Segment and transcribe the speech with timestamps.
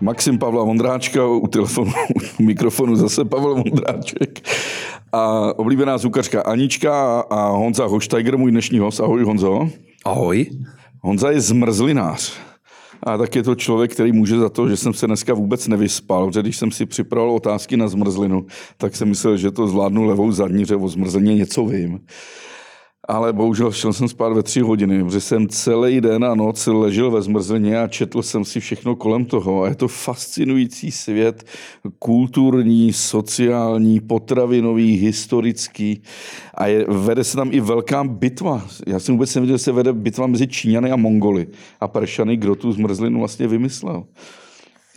[0.00, 1.92] Maxim Pavla Vondráčka, u telefonu,
[2.40, 4.48] u mikrofonu zase Pavel Vondráček.
[5.12, 9.00] A oblíbená zukařka Anička a Honza Hoštajger, můj dnešní host.
[9.00, 9.68] Ahoj Honzo.
[10.04, 10.46] Ahoj.
[11.00, 12.32] Honza je zmrzlinář.
[13.02, 16.26] A tak je to člověk, který může za to, že jsem se dneska vůbec nevyspal,
[16.26, 18.46] protože když jsem si připravil otázky na zmrzlinu,
[18.76, 22.00] tak jsem myslel, že to zvládnu levou zadní, že o zmrzlině něco vím
[23.08, 27.10] ale bohužel šel jsem spát ve tři hodiny, protože jsem celý den a noc ležel
[27.10, 29.62] ve zmrzlině a četl jsem si všechno kolem toho.
[29.62, 31.46] A je to fascinující svět,
[31.98, 36.02] kulturní, sociální, potravinový, historický.
[36.54, 38.66] A je, vede se tam i velká bitva.
[38.86, 41.46] Já jsem vůbec nevěděl, že se vede bitva mezi Číňany a Mongoly.
[41.80, 44.04] A Peršany, kdo tu zmrzlinu vlastně vymyslel.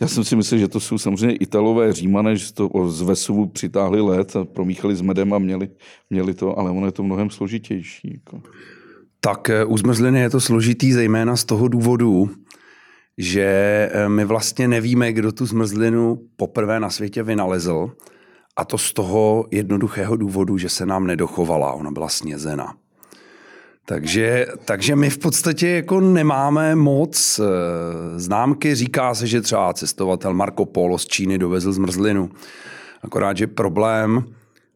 [0.00, 4.00] Já jsem si myslel, že to jsou samozřejmě Italové, Římané, že to z Vesuvu přitáhli
[4.00, 5.68] let a promíchali s medem a měli,
[6.10, 8.12] měli to, ale ono je to mnohem složitější.
[8.14, 8.42] Jako.
[9.20, 12.30] Tak eh, u zmrzliny je to složitý zejména z toho důvodu,
[13.18, 13.44] že
[13.92, 17.90] eh, my vlastně nevíme, kdo tu zmrzlinu poprvé na světě vynalezl
[18.56, 22.74] a to z toho jednoduchého důvodu, že se nám nedochovala, ona byla snězena.
[23.86, 28.74] Takže, takže my v podstatě jako nemáme moc eh, známky.
[28.74, 32.30] Říká se, že třeba cestovatel Marco Polo z Číny dovezl zmrzlinu.
[33.02, 34.24] Akorát, že problém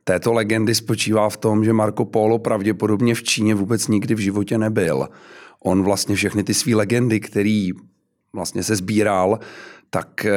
[0.05, 4.59] této legendy spočívá v tom, že Marco Polo pravděpodobně v Číně vůbec nikdy v životě
[4.59, 5.09] nebyl.
[5.65, 7.71] On vlastně všechny ty své legendy, který
[8.33, 9.39] vlastně se sbíral,
[9.91, 10.35] tak eh,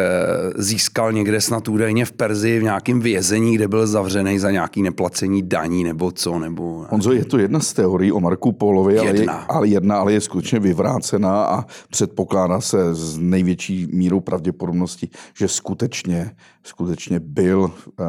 [0.56, 5.44] získal někde snad údajně v Perzii v nějakém vězení, kde byl zavřený za nějaký neplacení
[5.44, 6.40] daní nebo co.
[6.40, 6.86] Nebo...
[6.90, 10.22] Honzo, je to jedna z teorií o Marku Polovi, ale, je, ale jedna, ale je
[10.22, 16.32] skutečně vyvrácená a předpokládá se s největší mírou pravděpodobnosti, že skutečně,
[16.64, 18.04] skutečně byl eh,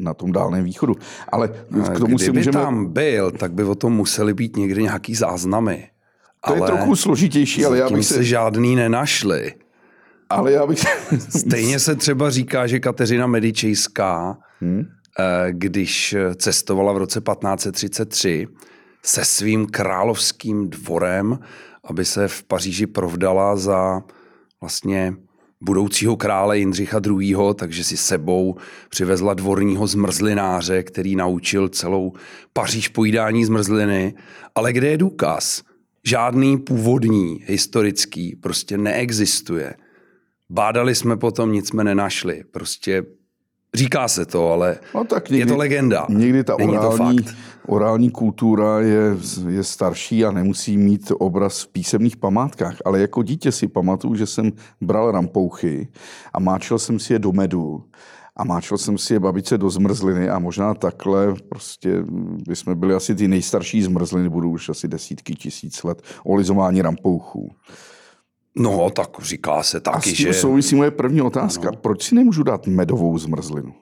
[0.00, 0.94] na tom dálném východu.
[1.28, 2.60] Ale k tomu Kdyby si můžeme...
[2.60, 5.88] tam byl, tak by o tom museli být někde nějaký záznamy.
[6.46, 8.14] To ale je trochu složitější, ale já bych se...
[8.14, 9.54] se žádný nenašli.
[10.30, 10.78] Ale já bych...
[11.38, 14.84] Stejně se třeba říká, že Kateřina Medičejská, hmm?
[15.50, 18.48] když cestovala v roce 1533
[19.02, 21.38] se svým královským dvorem,
[21.84, 24.02] aby se v Paříži provdala za
[24.60, 25.14] vlastně
[25.60, 28.56] budoucího krále Jindřicha II., takže si sebou
[28.88, 32.12] přivezla dvorního zmrzlináře, který naučil celou
[32.52, 34.14] Paříž pojídání zmrzliny.
[34.54, 35.62] Ale kde je důkaz?
[36.04, 39.74] Žádný původní, historický, prostě neexistuje.
[40.50, 42.44] Bádali jsme potom, nic jsme nenašli.
[42.50, 43.02] Prostě
[43.74, 46.06] říká se to, ale no, tak někdy, je to legenda.
[46.08, 47.18] Někdy ta Není orální,
[47.66, 49.16] orální kultura je,
[49.48, 52.76] je starší a nemusí mít obraz v písemných památkách.
[52.84, 55.88] Ale jako dítě si pamatuju, že jsem bral rampouchy
[56.32, 57.84] a máčel jsem si je do medu
[58.36, 62.04] a máčel jsem si je babice do zmrzliny a možná takhle prostě
[62.48, 67.50] by jsme byli asi ty nejstarší zmrzliny, budou už asi desítky tisíc let, olizování rampouchů.
[68.58, 70.34] No, tak říká se taky, A s tím že...
[70.34, 71.68] souvisí moje první otázka.
[71.68, 71.78] Ano.
[71.80, 73.74] Proč si nemůžu dát medovou zmrzlinu?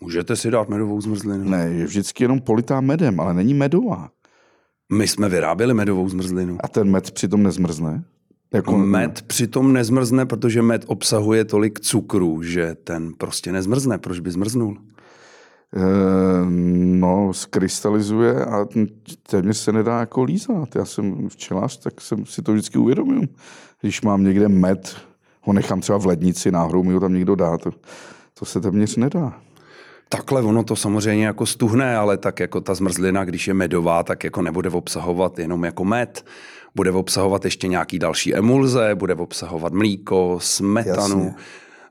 [0.00, 1.44] Můžete si dát medovou zmrzlinu.
[1.44, 4.10] Ne, je vždycky jenom politá medem, ale není medová.
[4.92, 6.58] My jsme vyráběli medovou zmrzlinu.
[6.60, 8.04] A ten med přitom nezmrzne?
[8.54, 8.78] Jako...
[8.78, 13.98] Med přitom nezmrzne, protože med obsahuje tolik cukru, že ten prostě nezmrzne.
[13.98, 14.76] Proč by zmrznul?
[15.74, 15.80] E,
[16.98, 18.66] no, skrystalizuje a
[19.30, 20.76] téměř se nedá jako lízat.
[20.76, 23.22] Já jsem včelař, tak jsem si to vždycky uvědomil
[23.80, 24.96] když mám někde med,
[25.42, 27.70] ho nechám třeba v lednici, náhodou mi ho tam někdo dá, to,
[28.38, 29.40] to se téměř nedá.
[30.08, 34.24] Takhle ono to samozřejmě jako stuhne, ale tak jako ta zmrzlina, když je medová, tak
[34.24, 36.24] jako nebude obsahovat jenom jako med.
[36.74, 41.34] Bude obsahovat ještě nějaký další emulze, bude obsahovat mlíko, smetanu, Jasně.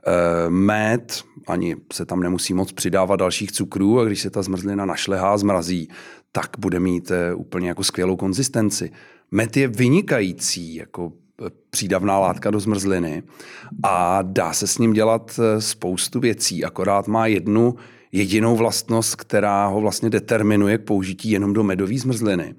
[0.07, 4.85] Eh, med, ani se tam nemusí moc přidávat dalších cukrů a když se ta zmrzlina
[4.85, 5.89] našlehá, zmrazí,
[6.31, 8.91] tak bude mít eh, úplně jako skvělou konzistenci.
[9.31, 11.11] Med je vynikající, jako
[11.69, 13.23] přídavná látka do zmrzliny
[13.83, 17.75] a dá se s ním dělat eh, spoustu věcí, akorát má jednu
[18.12, 22.56] jedinou vlastnost, která ho vlastně determinuje k použití jenom do medové zmrzliny.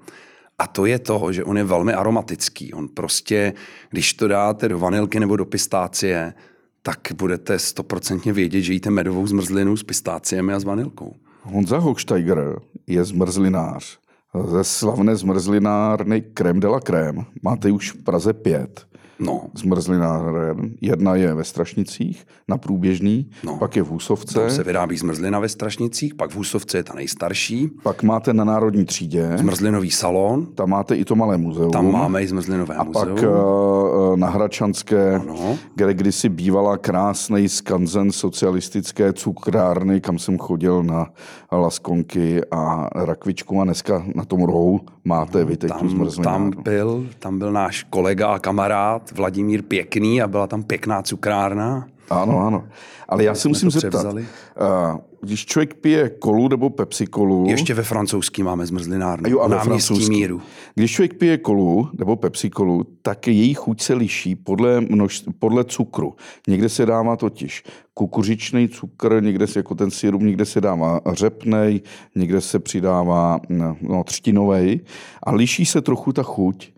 [0.59, 2.73] A to je to, že on je velmi aromatický.
[2.73, 3.53] On prostě,
[3.89, 6.33] když to dáte do vanilky nebo do pistácie,
[6.81, 11.15] tak budete stoprocentně vědět, že jíte medovou zmrzlinu s pistáciemi a s vanilkou.
[11.43, 13.99] Honza Hochsteiger je zmrzlinář
[14.45, 17.25] ze slavné zmrzlinárny Crème de la Crème.
[17.41, 18.86] Máte už v Praze pět.
[19.19, 19.41] No.
[19.55, 20.71] Zmrzlináren.
[20.81, 23.57] Jedna je ve Strašnicích, na Průběžný, no.
[23.57, 24.39] pak je v Husovce.
[24.39, 27.69] Tam se vyrábí zmrzlina ve Strašnicích, pak v Husovce je ta nejstarší.
[27.83, 29.31] Pak máte na Národní třídě.
[29.37, 30.45] Zmrzlinový salon.
[30.45, 31.71] Tam máte i to malé muzeum.
[31.71, 33.15] Tam máme i zmrzlinové A muzeum.
[33.15, 35.57] pak uh, na Hračanské, ano.
[35.75, 41.07] kde kdysi bývala krásný skanzen socialistické cukrárny, kam jsem chodil na
[41.51, 47.07] laskonky a rakvičku a dneska na tom rohu máte vy teď tam, tu tam byl,
[47.19, 51.87] tam byl náš kolega a kamarád Vladimír Pěkný a byla tam pěkná cukrárna.
[52.09, 52.67] Ano, ano.
[53.09, 54.21] Ale já si musím zeptat, převzali.
[54.21, 59.29] uh, když člověk pije kolu nebo Pepsi kolu, Ještě ve francouzský máme zmrzlinárnu.
[59.29, 60.09] Jo, a ve francouzský.
[60.09, 60.41] míru.
[60.75, 65.63] Když člověk pije kolu nebo Pepsi kolu, tak její chuť se liší podle, množ, podle
[65.63, 66.15] cukru.
[66.47, 67.63] Někde se dává totiž
[67.93, 71.81] kukuřičný cukr, někde se jako ten syrup, někde se dává řepnej,
[72.15, 73.39] někde se přidává
[73.81, 74.79] no, třtinovej
[75.23, 76.71] a liší se trochu ta chuť.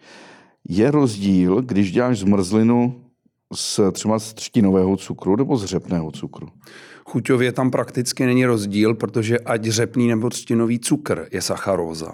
[0.69, 3.05] Je rozdíl, když děláš zmrzlinu
[3.55, 6.47] z třeba z třtinového cukru nebo z řepného cukru.
[7.05, 12.11] Chuťově tam prakticky není rozdíl, protože ať řepný nebo třtinový cukr je sacharóza.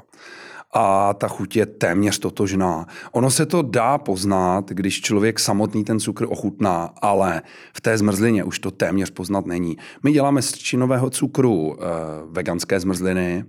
[0.74, 2.86] A ta chuť je téměř totožná.
[3.12, 7.41] Ono se to dá poznat, když člověk samotný ten cukr ochutná, ale
[7.74, 9.77] v té zmrzlině už to téměř poznat není.
[10.03, 11.86] My děláme z třtinového cukru e,
[12.25, 13.45] veganské zmrzliny,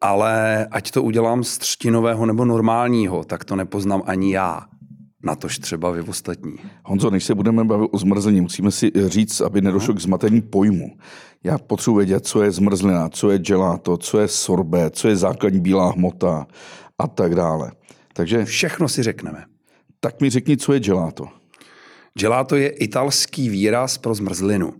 [0.00, 4.60] ale ať to udělám z třtinového nebo normálního, tak to nepoznám ani já.
[5.24, 6.56] Natož třeba vy ostatní.
[6.84, 10.96] Honzo, než se budeme bavit o zmrzlení, musíme si říct, aby nedošlo k zmatení pojmu.
[11.44, 15.60] Já potřebuji vědět, co je zmrzlina, co je gelato, co je sorbet, co je základní
[15.60, 16.46] bílá hmota
[16.98, 17.72] a tak dále.
[18.12, 19.44] Takže Všechno si řekneme.
[20.00, 21.28] tak mi řekni, co je gelato.
[22.18, 24.72] Gelato je italský výraz pro zmrzlinu.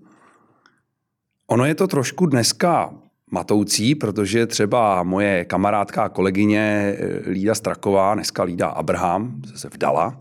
[1.46, 2.94] Ono je to trošku dneska
[3.30, 10.20] matoucí, protože třeba moje kamarádka a kolegyně eh, Lída Straková, dneska Lída Abraham, se vdala,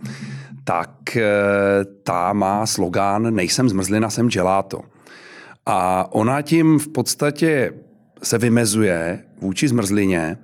[0.63, 1.23] tak eh,
[2.03, 4.81] ta má slogán Nejsem zmrzlina, jsem gelato.
[5.65, 7.73] A ona tím v podstatě
[8.23, 10.37] se vymezuje vůči zmrzlině,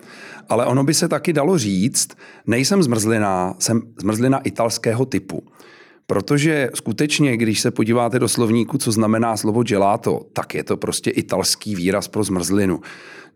[0.50, 2.18] ale ono by se taky dalo říct,
[2.48, 5.44] nejsem zmrzlina, jsem zmrzlina italského typu.
[6.12, 11.10] Protože skutečně, když se podíváte do slovníku, co znamená slovo gelato, tak je to prostě
[11.10, 12.82] italský výraz pro zmrzlinu.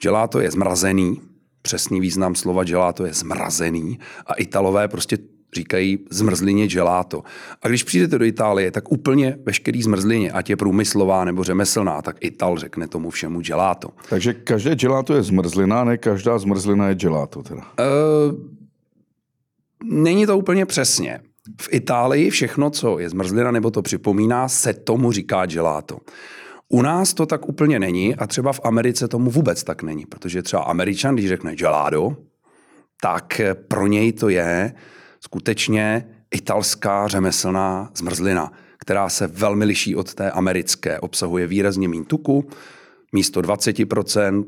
[0.01, 1.22] Gelato je zmrazený,
[1.62, 5.18] přesný význam slova gelato je zmrazený a Italové prostě
[5.56, 7.24] říkají zmrzlině gelato.
[7.62, 12.16] A když přijdete do Itálie, tak úplně veškerý zmrzlině, ať je průmyslová nebo řemeslná, tak
[12.19, 13.89] Ital řekne tomu všemu gelato.
[14.10, 17.44] Takže každé gelato je zmrzlina, ne každá zmrzlina je gelato.
[17.44, 17.62] Teda.
[17.62, 18.36] Uh,
[19.83, 21.19] není to úplně přesně.
[21.62, 26.00] V Itálii všechno, co je zmrzlina nebo to připomíná, se tomu říká gelato.
[26.69, 30.44] U nás to tak úplně není a třeba v Americe tomu vůbec tak není, protože
[30.44, 32.18] třeba Američan, když řekne gelato,
[33.01, 34.74] tak pro něj to je
[35.19, 41.00] skutečně italská řemeslná zmrzlina, která se velmi liší od té americké.
[41.00, 42.48] Obsahuje výrazně méně tuku,
[43.13, 44.45] místo 20%,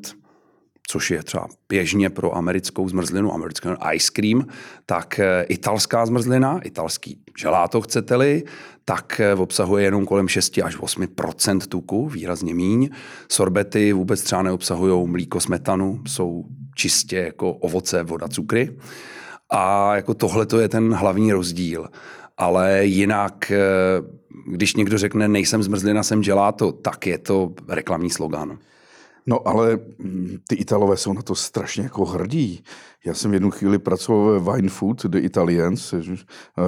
[0.90, 4.48] což je třeba běžně pro americkou zmrzlinu, americký ice cream,
[4.86, 8.44] tak eh, italská zmrzlina, italský želáto chcete-li,
[8.86, 12.90] tak eh, obsahuje jenom kolem 6 až 8% tuku, výrazně míň.
[13.32, 16.46] Sorbety vůbec třeba neobsahují mlíko, smetanu, jsou
[16.76, 18.78] čistě jako ovoce, voda, cukry.
[19.50, 21.90] A jako tohle to je ten hlavní rozdíl.
[22.38, 23.58] Ale jinak, eh,
[24.48, 28.58] když někdo řekne nejsem zmrzlina, jsem gelato, tak je to reklamní slogan.
[29.28, 32.64] No ale mm, ty Italové jsou na to strašně jako hrdí.
[33.06, 36.02] Já jsem v jednu chvíli pracoval ve Wine Food The Italians, eh,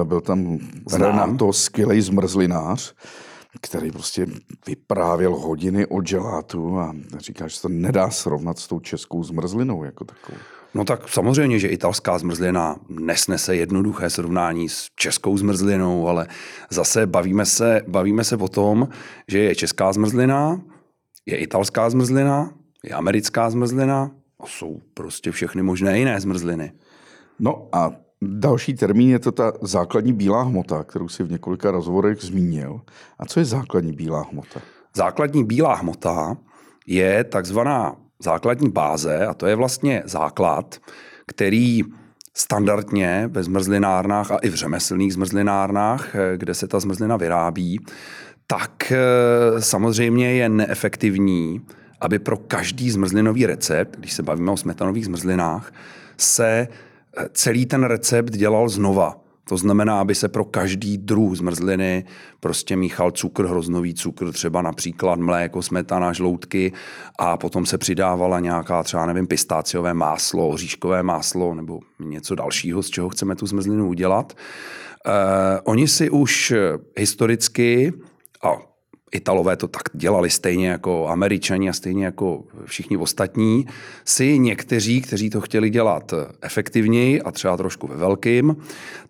[0.04, 0.58] byl tam
[0.88, 1.02] Znám.
[1.02, 2.94] Renato, skvělý zmrzlinář,
[3.60, 4.26] který prostě
[4.66, 9.84] vyprávěl hodiny o gelátu a říká, že se to nedá srovnat s tou českou zmrzlinou
[9.84, 10.38] jako takovou.
[10.74, 16.26] No tak samozřejmě, že italská zmrzlina nesnese jednoduché srovnání s českou zmrzlinou, ale
[16.70, 18.88] zase bavíme se, bavíme se o tom,
[19.28, 20.60] že je česká zmrzlina,
[21.30, 22.50] je italská zmrzlina,
[22.84, 24.10] je americká zmrzlina
[24.40, 26.72] a jsou prostě všechny možné jiné zmrzliny.
[27.38, 32.20] No a další termín je to ta základní bílá hmota, kterou si v několika rozhovorech
[32.20, 32.80] zmínil.
[33.18, 34.60] A co je základní bílá hmota?
[34.94, 36.36] Základní bílá hmota
[36.86, 40.78] je takzvaná základní báze a to je vlastně základ,
[41.26, 41.82] který
[42.34, 47.80] standardně ve zmrzlinárnách a i v řemeslných zmrzlinárnách, eh, kde se ta zmrzlina vyrábí,
[48.50, 51.60] tak eh, samozřejmě je neefektivní,
[52.00, 55.72] aby pro každý zmrzlinový recept, když se bavíme o smetanových zmrzlinách,
[56.16, 56.68] se
[57.18, 59.16] eh, celý ten recept dělal znova.
[59.48, 62.04] To znamená, aby se pro každý druh zmrzliny
[62.40, 66.72] prostě míchal cukr, hroznový cukr, třeba například mléko, smetana, žloutky
[67.18, 72.90] a potom se přidávala nějaká třeba, nevím, pistáciové máslo, oříškové máslo nebo něco dalšího, z
[72.90, 74.32] čeho chceme tu zmrzlinu udělat.
[75.06, 76.54] Eh, oni si už
[76.98, 77.92] historicky,
[78.42, 78.70] a
[79.12, 83.66] Italové to tak dělali stejně jako Američani a stejně jako všichni ostatní,
[84.04, 88.56] si někteří, kteří to chtěli dělat efektivněji a třeba trošku ve velkým,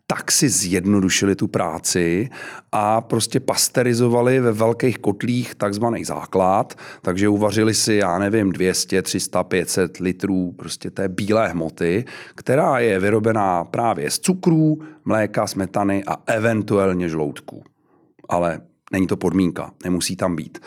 [0.06, 2.28] tak si zjednodušili tu práci
[2.72, 9.44] a prostě pasterizovali ve velkých kotlích takzvaný základ, takže uvařili si, já nevím, 200, 300,
[9.44, 16.16] 500 litrů prostě té bílé hmoty, která je vyrobená právě z cukrů, mléka, smetany a
[16.26, 17.64] eventuálně žloutků.
[18.28, 18.60] Ale
[18.92, 20.58] Není to podmínka, nemusí tam být.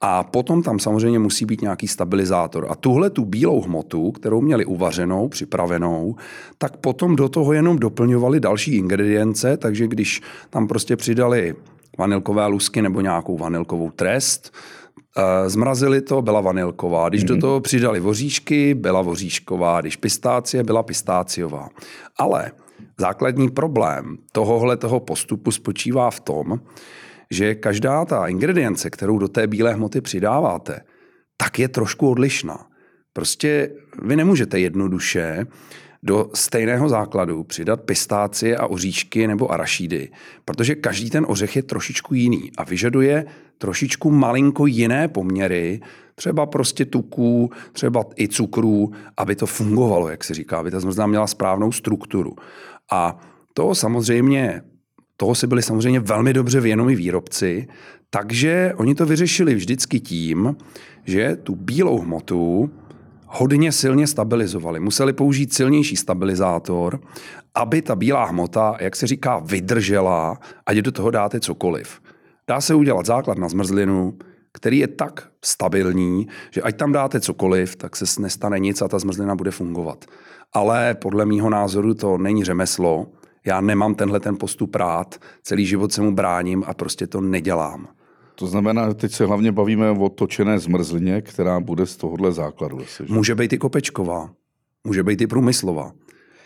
[0.00, 2.66] A potom tam samozřejmě musí být nějaký stabilizátor.
[2.70, 6.16] A tuhle tu bílou hmotu, kterou měli uvařenou, připravenou,
[6.58, 10.20] tak potom do toho jenom doplňovali další ingredience, takže když
[10.50, 11.54] tam prostě přidali
[11.98, 14.54] vanilkové lusky nebo nějakou vanilkovou trest,
[15.18, 17.08] eh, Zmrazili to, byla vanilková.
[17.08, 17.28] Když mm-hmm.
[17.28, 17.40] do mhm.
[17.40, 19.80] toho přidali voříšky, byla voříšková.
[19.80, 21.68] Když pistácie, byla pistáciová.
[22.18, 22.52] Ale
[22.98, 26.60] základní problém tohohle toho postupu spočívá v tom,
[27.32, 30.80] že každá ta ingredience, kterou do té bílé hmoty přidáváte,
[31.36, 32.66] tak je trošku odlišná.
[33.12, 33.70] Prostě
[34.02, 35.46] vy nemůžete jednoduše
[36.02, 40.10] do stejného základu přidat pistácie a oříšky nebo arašídy,
[40.44, 43.24] protože každý ten ořech je trošičku jiný a vyžaduje
[43.58, 45.80] trošičku malinko jiné poměry,
[46.14, 51.06] třeba prostě tuků, třeba i cukrů, aby to fungovalo, jak se říká, aby ta zmrzlina
[51.06, 52.36] měla správnou strukturu.
[52.90, 53.18] A
[53.54, 54.62] to samozřejmě
[55.16, 57.68] toho si byli samozřejmě velmi dobře vědomi výrobci,
[58.10, 60.56] takže oni to vyřešili vždycky tím,
[61.04, 62.70] že tu bílou hmotu
[63.26, 64.80] hodně silně stabilizovali.
[64.80, 67.00] Museli použít silnější stabilizátor,
[67.54, 72.00] aby ta bílá hmota, jak se říká, vydržela, ať do toho dáte cokoliv.
[72.48, 74.18] Dá se udělat základ na zmrzlinu,
[74.52, 78.98] který je tak stabilní, že ať tam dáte cokoliv, tak se nestane nic a ta
[78.98, 80.04] zmrzlina bude fungovat.
[80.52, 83.06] Ale podle mýho názoru to není řemeslo,
[83.46, 87.88] já nemám tenhle ten postup rád, celý život se mu bráním a prostě to nedělám.
[88.34, 92.80] To znamená, že teď se hlavně bavíme o točené zmrzlině, která bude z tohohle základu.
[92.80, 93.14] Asi, že?
[93.14, 94.30] Může být i kopečková,
[94.84, 95.92] může být i průmyslová.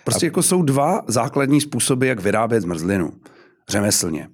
[0.05, 0.29] Prostě a...
[0.29, 3.12] jako jsou dva základní způsoby, jak vyrábět zmrzlinu.
[3.69, 4.29] Řemeslně.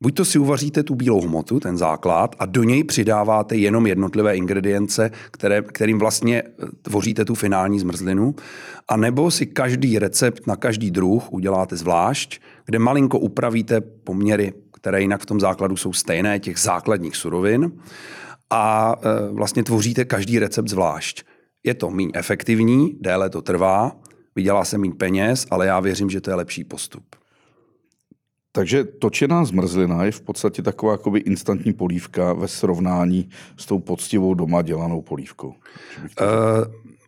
[0.00, 4.36] Buď to si uvaříte tu bílou hmotu, ten základ, a do něj přidáváte jenom jednotlivé
[4.36, 8.34] ingredience, které, kterým vlastně eh, tvoříte tu finální zmrzlinu,
[8.88, 15.00] a nebo si každý recept na každý druh uděláte zvlášť, kde malinko upravíte poměry, které
[15.00, 17.72] jinak v tom základu jsou stejné, těch základních surovin,
[18.50, 21.22] a e, vlastně tvoříte každý recept zvlášť.
[21.64, 23.96] Je to méně efektivní, déle to trvá,
[24.36, 27.04] vydělá se méně peněz, ale já věřím, že to je lepší postup.
[28.56, 34.34] Takže točená zmrzlina je v podstatě taková jakoby instantní polívka ve srovnání s tou poctivou
[34.34, 35.48] doma dělanou polívkou.
[35.48, 35.54] Uh,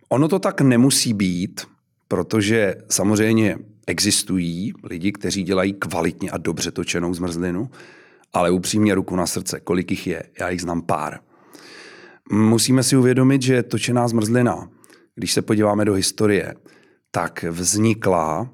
[0.08, 1.60] ono to tak nemusí být,
[2.08, 7.70] protože samozřejmě existují lidi, kteří dělají kvalitně a dobře točenou zmrzlinu,
[8.32, 11.20] ale upřímně ruku na srdce, kolik jich je, já jich znám pár.
[12.32, 14.68] Musíme si uvědomit, že točená zmrzlina,
[15.14, 16.54] když se podíváme do historie,
[17.10, 18.50] tak vznikla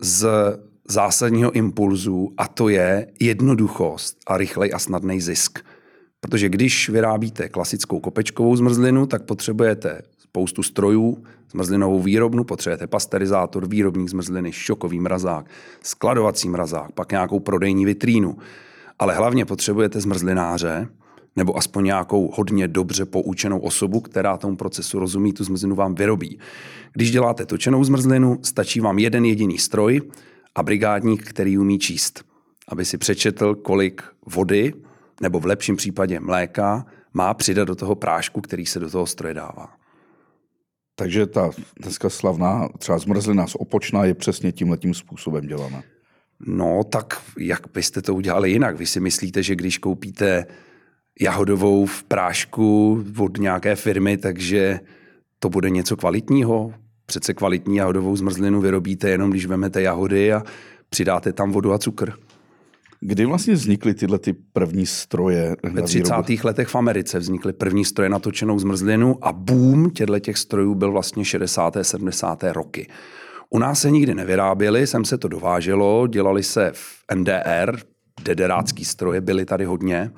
[0.00, 0.28] z
[0.90, 5.58] zásadního impulzu a to je jednoduchost a rychlej a snadný zisk.
[6.20, 14.08] Protože když vyrábíte klasickou kopečkovou zmrzlinu, tak potřebujete spoustu strojů, zmrzlinovou výrobnu, potřebujete pasterizátor, výrobník
[14.08, 15.46] zmrzliny, šokový mrazák,
[15.82, 18.38] skladovací mrazák, pak nějakou prodejní vitrínu.
[18.98, 20.88] Ale hlavně potřebujete zmrzlináře,
[21.36, 26.38] nebo aspoň nějakou hodně dobře poučenou osobu, která tomu procesu rozumí, tu zmrzlinu vám vyrobí.
[26.92, 30.00] Když děláte točenou zmrzlinu, stačí vám jeden jediný stroj,
[30.54, 32.24] a brigádník, který umí číst,
[32.68, 34.74] aby si přečetl, kolik vody,
[35.20, 39.34] nebo v lepším případě mléka, má přidat do toho prášku, který se do toho stroje
[39.34, 39.78] dává.
[40.94, 41.50] Takže ta
[41.80, 45.82] dneska slavná třeba zmrzlina z opočná je přesně tímhletím způsobem dělána.
[46.46, 48.76] No, tak jak byste to udělali jinak?
[48.76, 50.46] Vy si myslíte, že když koupíte
[51.20, 54.80] jahodovou v prášku od nějaké firmy, takže
[55.38, 56.74] to bude něco kvalitního?
[57.10, 60.42] Přece kvalitní jahodovou zmrzlinu vyrobíte jenom, když vemete jahody a
[60.88, 62.12] přidáte tam vodu a cukr.
[63.00, 65.56] Kdy vlastně vznikly tyhle ty první stroje?
[65.72, 66.14] Ve 30.
[66.44, 70.92] letech v Americe vznikly první stroje na točenou zmrzlinu a boom těchto těch strojů byl
[70.92, 71.76] vlastně 60.
[71.82, 72.44] 70.
[72.52, 72.88] roky.
[73.50, 77.78] U nás se nikdy nevyráběly, sem se to dováželo, dělali se v NDR,
[78.22, 80.10] dederácký stroje byly tady hodně.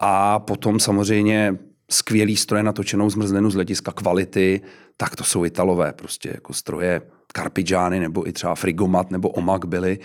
[0.00, 1.56] A potom samozřejmě
[1.90, 4.60] skvělý stroje na točenou zmrzlinu z hlediska kvality,
[4.96, 7.02] tak to jsou Italové, prostě jako stroje
[7.36, 9.98] Carpigiani nebo i třeba Frigomat nebo Omak byly,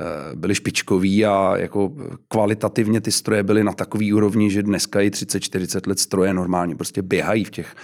[0.00, 1.92] eh, byly špičkoví a jako
[2.28, 7.02] kvalitativně ty stroje byly na takový úrovni, že dneska i 30-40 let stroje normálně prostě
[7.02, 7.74] běhají v těch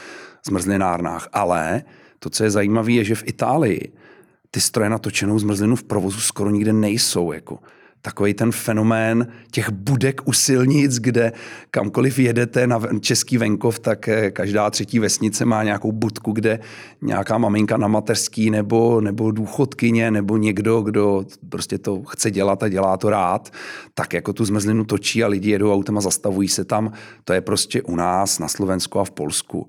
[0.47, 1.29] zmrzlinárnách.
[1.33, 1.83] Ale
[2.19, 3.93] to, co je zajímavé, je, že v Itálii
[4.51, 7.33] ty stroje na točenou zmrzlinu v provozu skoro nikde nejsou.
[7.33, 7.59] Jako
[8.03, 11.33] takový ten fenomén těch budek u silnic, kde
[11.71, 16.61] kamkoliv jedete na český venkov, tak eh, každá třetí vesnice má nějakou budku, kde
[17.03, 22.69] nějaká maminka na mateřský nebo, nebo důchodkyně nebo někdo, kdo prostě to chce dělat a
[22.69, 23.53] dělá to rád,
[23.95, 26.93] tak jako tu zmrzlinu točí a lidi jedou autem a zastavují se tam.
[27.25, 29.69] To je prostě u nás na Slovensku a v Polsku.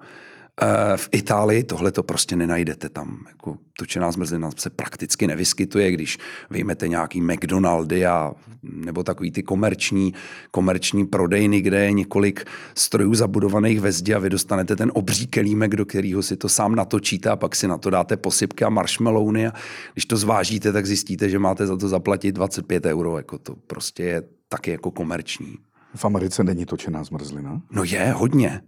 [0.62, 3.18] Eh, v Itálii tohle to prostě nenajdete tam.
[3.28, 6.18] Jako točená zmrzlina se prakticky nevyskytuje, když
[6.50, 10.14] vyjmete nějaký McDonaldy a, nebo takový ty komerční,
[10.52, 15.76] komerční prodejny, kde je několik strojů zabudovaných ve zdi a vy dostanete ten obří kelímek,
[15.76, 19.48] do kterého si to sám natočíte a pak si na to dáte posypky a marshmallowny
[19.48, 19.54] a
[19.94, 23.18] když to zvážíte, tak zjistíte, že máte za to zaplatit 25 euro.
[23.18, 25.58] Jako to prostě je taky jako komerční.
[25.96, 27.62] V Americe není točená zmrzlina?
[27.72, 28.62] No je, hodně.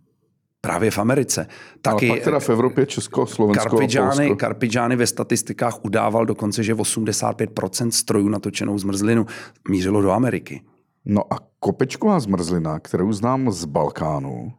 [0.62, 1.48] Právě v Americe.
[1.82, 6.76] Taky, Ale pak teda v Evropě, Česko, Slovensko Karpidžány, Karpidžány ve statistikách udával dokonce, že
[6.76, 9.26] 85% strojů na točenou zmrzlinu
[9.70, 10.62] mířilo do Ameriky.
[11.06, 14.54] No a kopečková zmrzlina, kterou znám z Balkánu,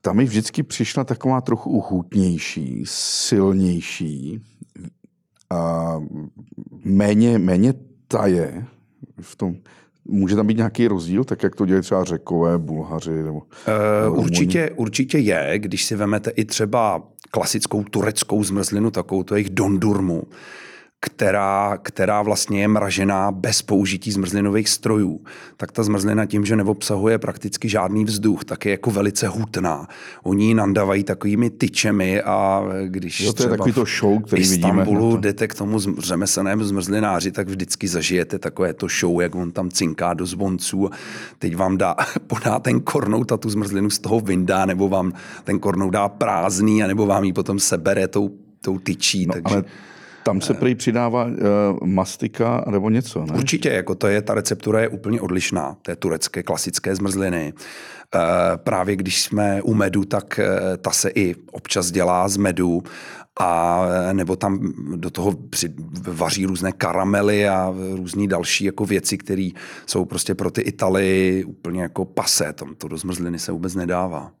[0.00, 4.42] tam mi vždycky přišla taková trochu uchutnější, silnější,
[5.50, 5.96] a
[6.84, 7.74] méně, méně
[8.08, 8.64] taje
[9.20, 9.56] v tom,
[10.04, 13.22] Může tam být nějaký rozdíl, tak jak to dělají třeba řekové, bulhaři?
[13.22, 13.42] Nebo,
[14.08, 19.50] uh, určitě, určitě je, když si vemete i třeba klasickou tureckou zmrzlinu, takovou to jejich
[19.50, 20.22] dondurmu,
[21.00, 25.20] která, která vlastně je mražená bez použití zmrzlinových strojů,
[25.56, 29.88] tak ta zmrzlina tím, že neobsahuje prakticky žádný vzduch, tak je jako velice hutná.
[30.22, 34.52] Oni ji nandávají takovými tyčemi a když jo, to je takový to show, který v
[34.52, 39.52] Istanbulu vidíme jdete k tomu řemeslnému zmrzlináři, tak vždycky zažijete takové to show, jak on
[39.52, 40.96] tam cinká do zvonců a
[41.38, 45.12] teď vám dá, podá ten kornout a tu zmrzlinu z toho vyndá, nebo vám
[45.44, 48.30] ten kornout dá prázdný, a nebo vám ji potom sebere tou,
[48.60, 49.26] tou tyčí.
[49.26, 49.54] No, takže...
[49.54, 49.64] ale
[50.30, 51.32] tam se prý přidává uh,
[51.86, 53.34] mastika nebo něco, ne?
[53.34, 57.52] Určitě, jako to je, ta receptura je úplně odlišná, té turecké klasické zmrzliny.
[57.52, 58.20] Uh,
[58.56, 62.82] právě když jsme u medu, tak uh, ta se i občas dělá z medu
[63.40, 63.82] a
[64.12, 65.74] nebo tam do toho při,
[66.08, 69.50] vaří různé karamely a různé další jako věci, které
[69.86, 72.52] jsou prostě pro ty Italy úplně jako pase.
[72.52, 74.32] Tam to do zmrzliny se vůbec nedává.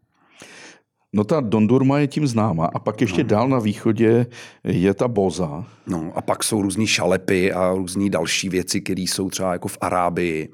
[1.12, 3.28] No ta Dondurma je tím známa a pak ještě no.
[3.28, 4.26] dál na východě
[4.64, 5.64] je ta Boza.
[5.86, 9.78] No a pak jsou různý šalepy a různé další věci, které jsou třeba jako v
[9.80, 10.48] Arábii.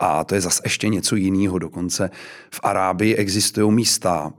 [0.00, 1.58] A to je zase ještě něco jiného.
[1.58, 2.10] Dokonce
[2.54, 4.32] v Arábii existují místa,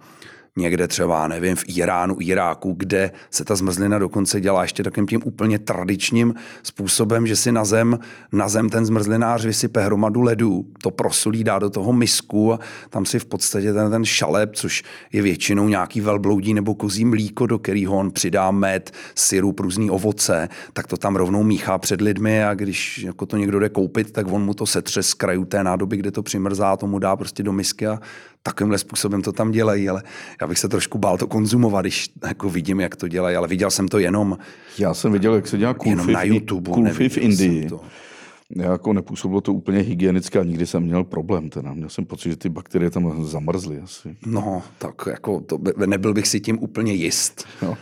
[0.58, 5.22] někde třeba, nevím, v Iránu, Iráku, kde se ta zmrzlina dokonce dělá ještě takým tím
[5.26, 8.00] úplně tradičním způsobem, že si na zem,
[8.32, 13.06] na zem ten zmrzlinář vysype hromadu ledu, to prosolí, dá do toho misku a tam
[13.06, 17.60] si v podstatě ten, ten šalep, což je většinou nějaký velbloudí nebo kozí mlíko, do
[17.60, 22.54] kterého on přidá med, syrup, různý ovoce, tak to tam rovnou míchá před lidmi a
[22.54, 25.98] když jako to někdo jde koupit, tak on mu to setře z krajů té nádoby,
[25.98, 28.00] kde to přimrzá, tomu dá prostě do misky a
[28.46, 30.04] takovýmhle způsobem to tam dělají, ale
[30.42, 33.72] já bych se trošku bál to konzumovat, když jako vidím, jak to dělají, ale viděl
[33.72, 34.38] jsem to jenom
[34.78, 37.70] Já jsem viděl, jak se dělá kulfy, na YouTube, kulfy v Indii.
[37.70, 37.82] To.
[38.56, 41.50] Já jako nepůsobilo to úplně hygienicky a nikdy jsem měl problém.
[41.50, 41.74] Teda.
[41.74, 44.16] Měl jsem pocit, že ty bakterie tam zamrzly asi.
[44.26, 47.48] No, tak jako to by, nebyl bych si tím úplně jist.
[47.62, 47.78] No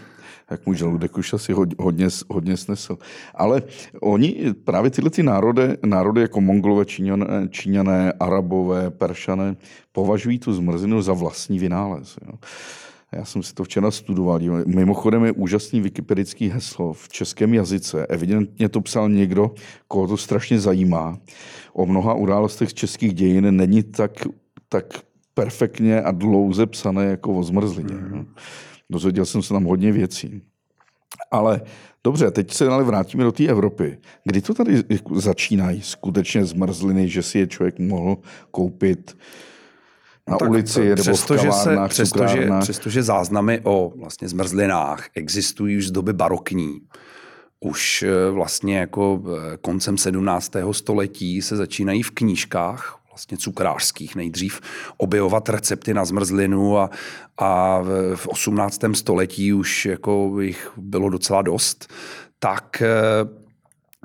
[0.53, 2.97] jak můj žaludek už asi hodně, hodně snesl.
[3.35, 3.63] Ale
[4.01, 9.55] oni, právě tyhle ty národy, národy jako Mongolové, Číňané, Číňané, Arabové, Peršané,
[9.91, 12.17] považují tu zmrzlinu za vlastní vynález.
[12.27, 12.33] Jo.
[13.11, 14.39] Já jsem si to včera studoval.
[14.65, 18.05] Mimochodem je úžasný wikipedický heslo v českém jazyce.
[18.05, 19.51] Evidentně to psal někdo,
[19.87, 21.17] koho to strašně zajímá.
[21.73, 24.11] O mnoha událostech z českých dějin není tak,
[24.69, 24.85] tak
[25.33, 27.93] perfektně a dlouze psané jako o zmrzlině.
[27.93, 28.25] Mm.
[28.89, 30.41] Dozvěděl jsem se tam hodně věcí.
[31.31, 31.61] Ale
[32.03, 33.97] dobře, teď se ale vrátíme do té Evropy.
[34.23, 34.83] Kdy to tady
[35.15, 38.17] začínají skutečně zmrzliny, že si je člověk mohl
[38.51, 39.17] koupit
[40.27, 45.77] na no ulici nebo přesto, v kavárnách, se, přestože, přestože záznamy o vlastně zmrzlinách existují
[45.77, 46.81] už z doby barokní,
[47.59, 50.51] už eh, vlastně jako eh, koncem 17.
[50.71, 54.61] století se začínají v knížkách vlastně cukrářských nejdřív
[54.97, 56.89] objevovat recepty na zmrzlinu a,
[57.37, 57.81] a
[58.15, 58.81] v 18.
[58.93, 61.93] století už jako jich bylo docela dost,
[62.39, 63.42] tak eh,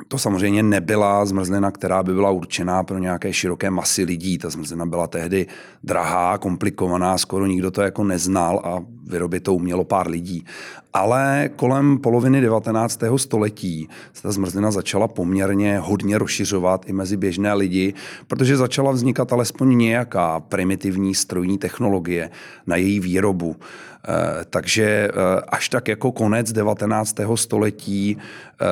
[0.09, 4.39] to samozřejmě nebyla zmrzlina, která by byla určená pro nějaké široké masy lidí.
[4.39, 5.47] Ta zmrzlina byla tehdy
[5.85, 10.45] drahá, komplikovaná, skoro nikdo to jako neznal a vyrobit to umělo pár lidí.
[10.93, 13.01] Ale kolem poloviny 19.
[13.17, 17.95] století se ta zmrzlina začala poměrně hodně rozšiřovat i mezi běžné lidi,
[18.27, 22.31] protože začala vznikat alespoň nějaká primitivní strojní technologie
[22.67, 23.57] na její výrobu.
[24.05, 27.17] Eh, takže eh, až tak jako konec 19.
[27.35, 28.67] století eh,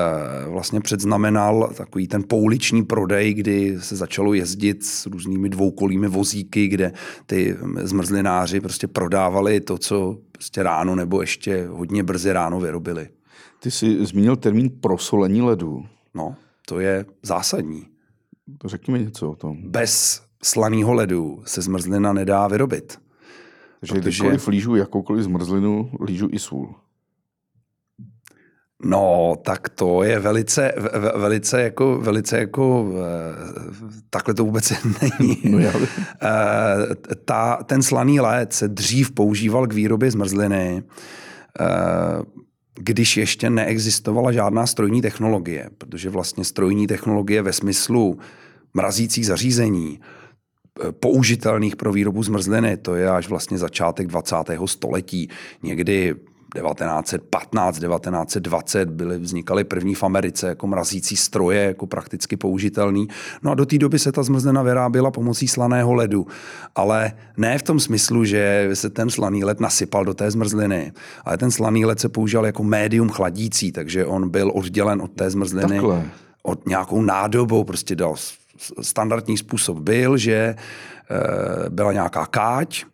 [0.48, 6.92] vlastně předznamenal takový ten pouliční prodej, kdy se začalo jezdit s různými dvoukolými vozíky, kde
[7.26, 13.08] ty zmrzlináři prostě prodávali to, co prostě ráno nebo ještě hodně brzy ráno vyrobili.
[13.60, 15.86] Ty jsi zmínil termín prosolení ledu.
[16.14, 16.36] No,
[16.68, 17.86] to je zásadní.
[18.58, 19.56] To řekni mi něco o tom.
[19.62, 23.05] Bez slaného ledu se zmrzlina nedá vyrobit.
[23.88, 24.22] Takže Protože...
[24.22, 26.74] kdykoliv lížu jakoukoliv zmrzlinu, lížu i sůl.
[28.84, 30.72] No, tak to je velice,
[31.16, 32.92] velice jako, velice jako,
[34.10, 34.72] takhle to vůbec
[35.02, 35.38] není.
[35.50, 35.72] No já
[37.24, 40.82] Ta, ten slaný led se dřív používal k výrobě zmrzliny,
[42.74, 48.18] když ještě neexistovala žádná strojní technologie, protože vlastně strojní technologie ve smyslu
[48.74, 50.00] mrazících zařízení,
[50.90, 54.36] použitelných pro výrobu zmrzliny, to je až vlastně začátek 20.
[54.66, 55.28] století.
[55.62, 56.14] Někdy
[56.54, 63.08] 1915, 1920 byly, vznikaly první v Americe jako mrazící stroje, jako prakticky použitelný.
[63.42, 66.26] No a do té doby se ta zmrzlina vyráběla pomocí slaného ledu.
[66.74, 70.92] Ale ne v tom smyslu, že se ten slaný led nasypal do té zmrzliny,
[71.24, 75.30] ale ten slaný led se používal jako médium chladící, takže on byl oddělen od té
[75.30, 75.68] zmrzliny.
[75.68, 76.04] Takhle.
[76.42, 78.14] Od nějakou nádobou, prostě dal
[78.82, 80.56] standardní způsob byl, že e,
[81.70, 82.84] byla nějaká káť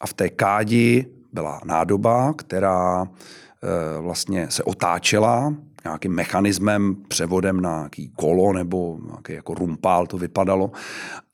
[0.00, 5.54] a v té kádi byla nádoba, která e, vlastně se otáčela
[5.84, 10.70] nějakým mechanismem, převodem na nějaký kolo nebo nějaký jako rumpál to vypadalo.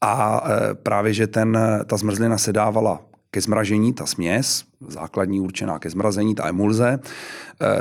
[0.00, 5.78] A e, právě, že ten, ta zmrzlina se dávala ke zmražení, ta směs, základní určená
[5.78, 6.98] ke zmrazení, ta emulze,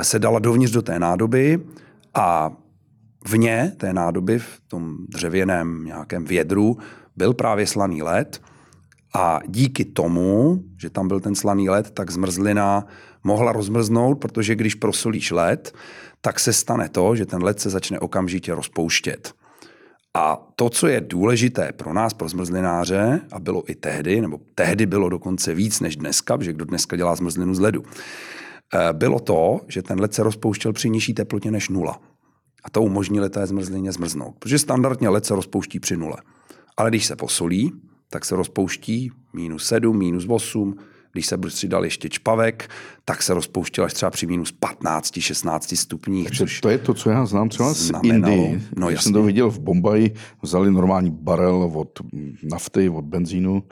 [0.02, 1.60] se dala dovnitř do té nádoby
[2.14, 2.50] a
[3.26, 6.78] vně té nádoby, v tom dřevěném nějakém vědru,
[7.16, 8.42] byl právě slaný led
[9.14, 12.86] a díky tomu, že tam byl ten slaný led, tak zmrzlina
[13.24, 15.72] mohla rozmrznout, protože když prosolíš led,
[16.20, 19.32] tak se stane to, že ten led se začne okamžitě rozpouštět.
[20.14, 24.86] A to, co je důležité pro nás, pro zmrzlináře, a bylo i tehdy, nebo tehdy
[24.86, 27.82] bylo dokonce víc než dneska, že kdo dneska dělá zmrzlinu z ledu,
[28.74, 32.00] eh, bylo to, že ten led se rozpouštěl při nižší teplotě než nula.
[32.68, 34.34] A to umožní té zmrzlině zmrznout.
[34.38, 36.16] Protože standardně led se rozpouští při nule.
[36.76, 37.72] Ale když se posolí,
[38.10, 40.76] tak se rozpouští minus 7, minus 8,
[41.12, 42.70] když se přidal ještě čpavek,
[43.04, 46.30] tak se rozpouštěl až třeba při minus 15, 16 stupních.
[46.30, 48.62] Což to je to, co já znám třeba z Indii.
[48.76, 52.00] No, já jsem to viděl v Bombaji, vzali normální barel od
[52.42, 53.62] nafty, od benzínu,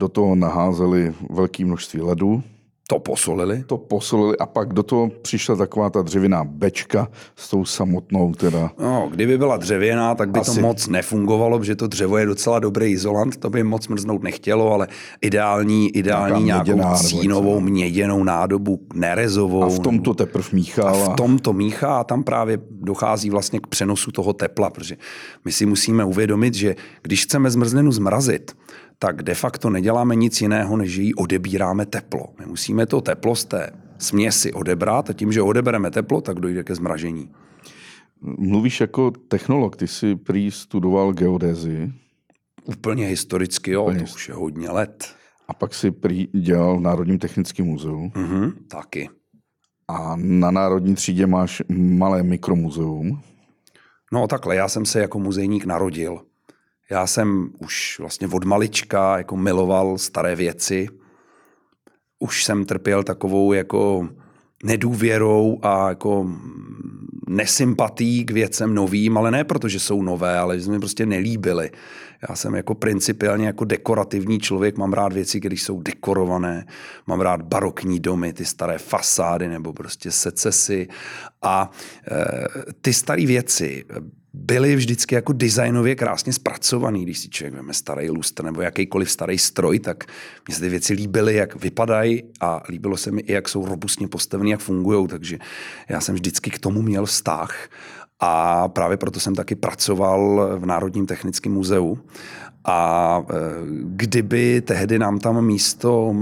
[0.00, 2.42] do toho naházeli velké množství ledu,
[2.90, 3.64] to posolili?
[3.66, 8.70] To posolili a pak do toho přišla taková ta dřevěná bečka s tou samotnou teda.
[8.78, 10.54] No, kdyby byla dřevěná, tak by Asi.
[10.54, 14.72] to moc nefungovalo, protože to dřevo je docela dobrý izolant, to by moc mrznout nechtělo,
[14.72, 14.88] ale
[15.20, 19.62] ideální, ideální nějakou měděná, cínovou, měděnou nádobu, nerezovou.
[19.64, 20.88] A v tom to teprve míchá.
[20.88, 24.96] A v tom to míchá a tam právě dochází vlastně k přenosu toho tepla, protože
[25.44, 28.56] my si musíme uvědomit, že když chceme zmrzlinu zmrazit,
[28.98, 32.26] tak de facto neděláme nic jiného, než že jí odebíráme teplo.
[32.38, 36.64] My musíme to teplo z té směsi odebrat a tím, že odebereme teplo, tak dojde
[36.64, 37.30] ke zmražení.
[38.20, 41.92] Mluvíš jako technolog, ty jsi prý studoval geodézii.
[42.64, 45.14] Úplně historicky, jo, Úplně to už je hodně let.
[45.48, 48.08] A pak si prý dělal v Národním technickém muzeu.
[48.08, 49.10] Mm-hmm, taky.
[49.88, 53.20] A na Národní třídě máš malé mikromuzeum.
[54.12, 56.20] No takhle, já jsem se jako muzejník narodil.
[56.90, 60.88] Já jsem už vlastně od malička jako miloval staré věci.
[62.18, 64.08] Už jsem trpěl takovou jako
[64.64, 66.26] nedůvěrou a jako
[67.28, 71.70] nesympatí k věcem novým, ale ne proto, že jsou nové, ale že mi prostě nelíbily.
[72.28, 76.66] Já jsem jako principiálně jako dekorativní člověk, mám rád věci, které jsou dekorované,
[77.06, 80.88] mám rád barokní domy, ty staré fasády nebo prostě secesy
[81.42, 81.70] a
[82.10, 83.84] e, ty staré věci
[84.32, 87.02] byly vždycky jako designově krásně zpracovaný.
[87.02, 90.04] Když si člověk veme starý lustr nebo jakýkoliv starý stroj, tak
[90.48, 94.08] mě se ty věci líbily, jak vypadají a líbilo se mi i, jak jsou robustně
[94.08, 95.08] postavený, jak fungují.
[95.08, 95.38] Takže
[95.88, 97.68] já jsem vždycky k tomu měl vztah.
[98.20, 101.98] A právě proto jsem taky pracoval v Národním technickém muzeu.
[102.64, 103.34] A e,
[103.82, 106.14] kdyby tehdy nám tam místo,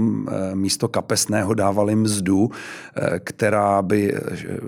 [0.51, 2.49] e, místo kapesného dávali mzdu,
[2.95, 4.13] e, která by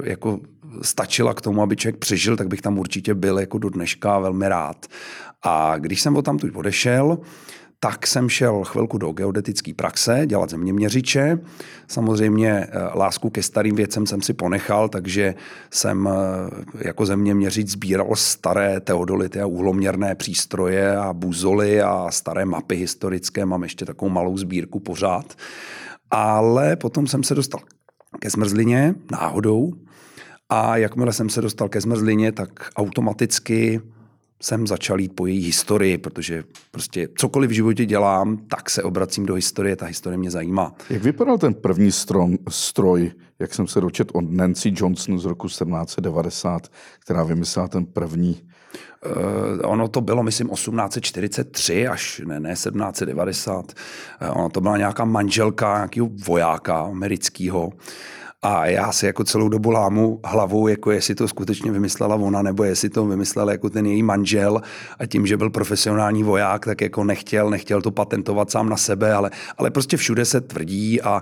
[0.03, 0.39] jako
[0.81, 4.49] stačila k tomu, aby člověk přežil, tak bych tam určitě byl jako do dneška velmi
[4.49, 4.85] rád.
[5.43, 7.17] A když jsem tam tu odešel,
[7.79, 11.39] tak jsem šel chvilku do geodetické praxe, dělat zeměměřiče.
[11.87, 15.35] Samozřejmě eh, lásku ke starým věcem jsem si ponechal, takže
[15.73, 22.75] jsem eh, jako zeměměřič sbíral staré teodolity a úhloměrné přístroje a buzoly a staré mapy
[22.75, 23.45] historické.
[23.45, 25.35] Mám ještě takovou malou sbírku pořád.
[26.11, 27.61] Ale potom jsem se dostal
[28.19, 29.73] ke zmrzlině náhodou
[30.49, 33.81] a jakmile jsem se dostal ke zmrzlině, tak automaticky
[34.41, 39.25] jsem začal jít po její historii, protože prostě cokoliv v životě dělám, tak se obracím
[39.25, 40.75] do historie, ta historie mě zajímá.
[40.89, 45.47] Jak vypadal ten první strom, stroj, jak jsem se dočet od Nancy Johnson z roku
[45.47, 48.41] 1790, která vymyslela ten první
[49.05, 53.73] Uh, ono to bylo, myslím, 1843 až ne, ne 1790.
[54.21, 57.71] Uh, ono to byla nějaká manželka nějakého vojáka amerického.
[58.41, 62.63] A já si jako celou dobu lámu hlavou, jako jestli to skutečně vymyslela ona, nebo
[62.63, 64.61] jestli to vymyslel jako ten její manžel
[64.99, 69.13] a tím, že byl profesionální voják, tak jako nechtěl, nechtěl to patentovat sám na sebe,
[69.13, 71.21] ale, ale prostě všude se tvrdí a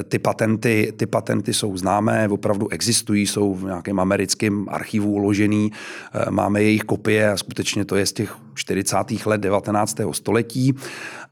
[0.00, 5.72] e, ty, patenty, ty patenty jsou známé, opravdu existují, jsou v nějakém americkém archivu uložený,
[6.12, 8.96] e, máme jejich kopie a skutečně to je z těch 40.
[9.26, 9.96] let 19.
[10.12, 10.74] století.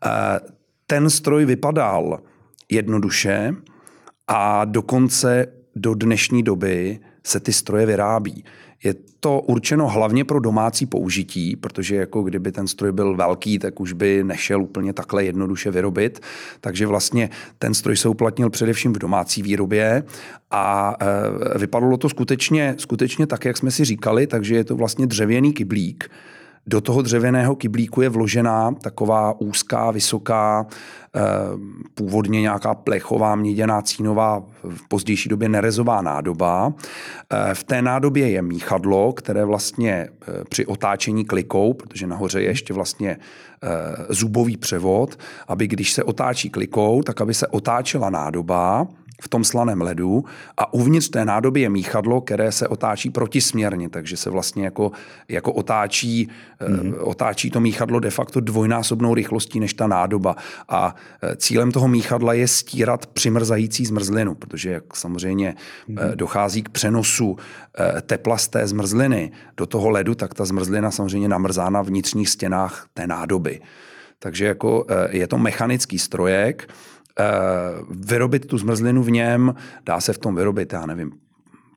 [0.07, 0.41] E,
[0.87, 2.21] ten stroj vypadal
[2.71, 3.55] jednoduše,
[4.29, 8.45] a dokonce do dnešní doby se ty stroje vyrábí.
[8.85, 13.81] Je to určeno hlavně pro domácí použití, protože jako kdyby ten stroj byl velký, tak
[13.81, 16.21] už by nešel úplně takhle jednoduše vyrobit.
[16.61, 20.05] Takže vlastně ten stroj se uplatnil především v domácí výrobě
[20.51, 20.97] a
[21.55, 25.53] e, vypadalo to skutečně, skutečně tak, jak jsme si říkali, takže je to vlastně dřevěný
[25.53, 26.11] kyblík,
[26.69, 30.67] do toho dřevěného kyblíku je vložená taková úzká, vysoká,
[31.95, 36.73] původně nějaká plechová, měděná, cínová, v pozdější době nerezová nádoba.
[37.31, 42.49] Eh, v té nádobě je míchadlo, které vlastně eh, při otáčení klikou, protože nahoře je
[42.49, 43.19] ještě vlastně
[44.09, 45.19] zubový převod,
[45.49, 48.87] aby když se otáčí klikou, tak aby se otáčela nádoba
[49.23, 50.25] v tom slaném ledu
[50.57, 54.93] a uvnitř té nádoby je míchadlo, které se otáčí protisměrně, takže se vlastně jako,
[55.29, 56.29] jako otáčí,
[56.61, 56.95] mm-hmm.
[57.01, 60.37] otáčí to míchadlo de facto dvojnásobnou rychlostí než ta nádoba.
[60.69, 60.95] A
[61.37, 65.55] cílem toho míchadla je stírat přimrzající zmrzlinu, protože jak samozřejmě
[65.89, 66.15] mm-hmm.
[66.15, 67.37] dochází k přenosu
[68.07, 72.87] tepla z té zmrzliny do toho ledu, tak ta zmrzlina samozřejmě namrzá na vnitřních stěnách
[72.95, 73.61] té nádoby.
[74.19, 76.69] Takže jako je to mechanický strojek,
[77.21, 77.25] Eh,
[77.91, 79.55] vyrobit tu zmrzlinu v něm,
[79.87, 81.13] dá se v tom vyrobit, já nevím,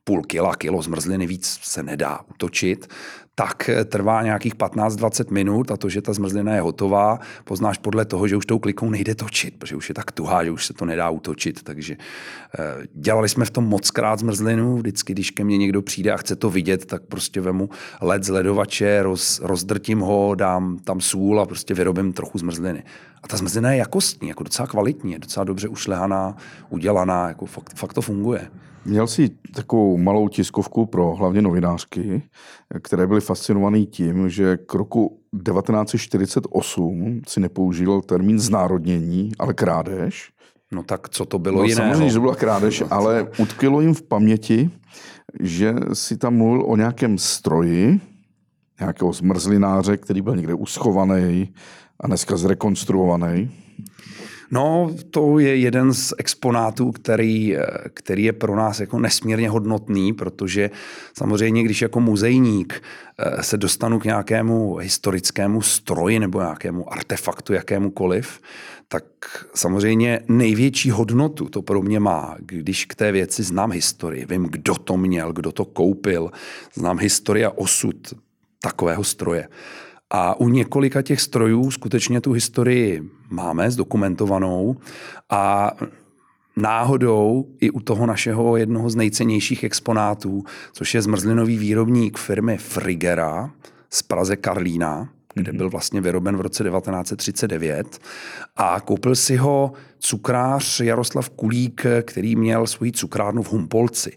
[0.04, 2.88] půl kila, kilo zmrzliny, víc se nedá utočit,
[3.34, 8.28] tak trvá nějakých 15-20 minut a to, že ta zmrzlina je hotová, poznáš podle toho,
[8.28, 10.84] že už tou klikou nejde točit, protože už je tak tuhá, že už se to
[10.84, 11.62] nedá utočit.
[11.62, 16.12] Takže eh, dělali jsme v tom moc krát zmrzlinu, vždycky, když ke mně někdo přijde
[16.12, 21.00] a chce to vidět, tak prostě vemu led z ledovače, roz, rozdrtím ho, dám tam
[21.00, 22.84] sůl a prostě vyrobím trochu zmrzliny.
[23.22, 26.36] A ta zmrzlina je jakostní, jako docela kvalitní, je docela dobře ušlehaná,
[26.68, 28.48] udělaná, jako fakt, fakt to funguje.
[28.84, 32.22] Měl jsi takovou malou tiskovku pro hlavně novinářky,
[32.82, 40.32] které byly fascinované tím, že k roku 1948 si nepoužil termín znárodnění, ale krádež.
[40.72, 41.84] No tak co to bylo no, jiného?
[41.84, 44.70] Samozřejmě, že to byla krádež, ale utkvělo jim v paměti,
[45.40, 48.00] že si tam mluvil o nějakém stroji,
[48.80, 51.54] nějakého zmrzlináře, který byl někde uschovaný
[52.00, 53.50] a dneska zrekonstruovaný.
[54.52, 57.56] No, to je jeden z exponátů, který,
[57.94, 60.70] který je pro nás jako nesmírně hodnotný, protože
[61.16, 62.82] samozřejmě, když jako muzejník
[63.18, 68.40] eh, se dostanu k nějakému historickému stroji nebo nějakému artefaktu, jakémukoliv,
[68.88, 69.04] tak
[69.54, 74.74] samozřejmě největší hodnotu to pro mě má, když k té věci znám historii, vím, kdo
[74.74, 76.30] to měl, kdo to koupil,
[76.74, 78.14] znám historii a osud
[78.60, 79.48] takového stroje.
[80.14, 84.76] A u několika těch strojů skutečně tu historii máme zdokumentovanou
[85.30, 85.70] a
[86.56, 93.50] náhodou i u toho našeho jednoho z nejcennějších exponátů, což je zmrzlinový výrobník firmy Frigera
[93.90, 97.98] z Praze Karlína, kde byl vlastně vyroben v roce 1939
[98.56, 104.12] a koupil si ho cukrář Jaroslav Kulík, který měl svoji cukrárnu v Humpolci.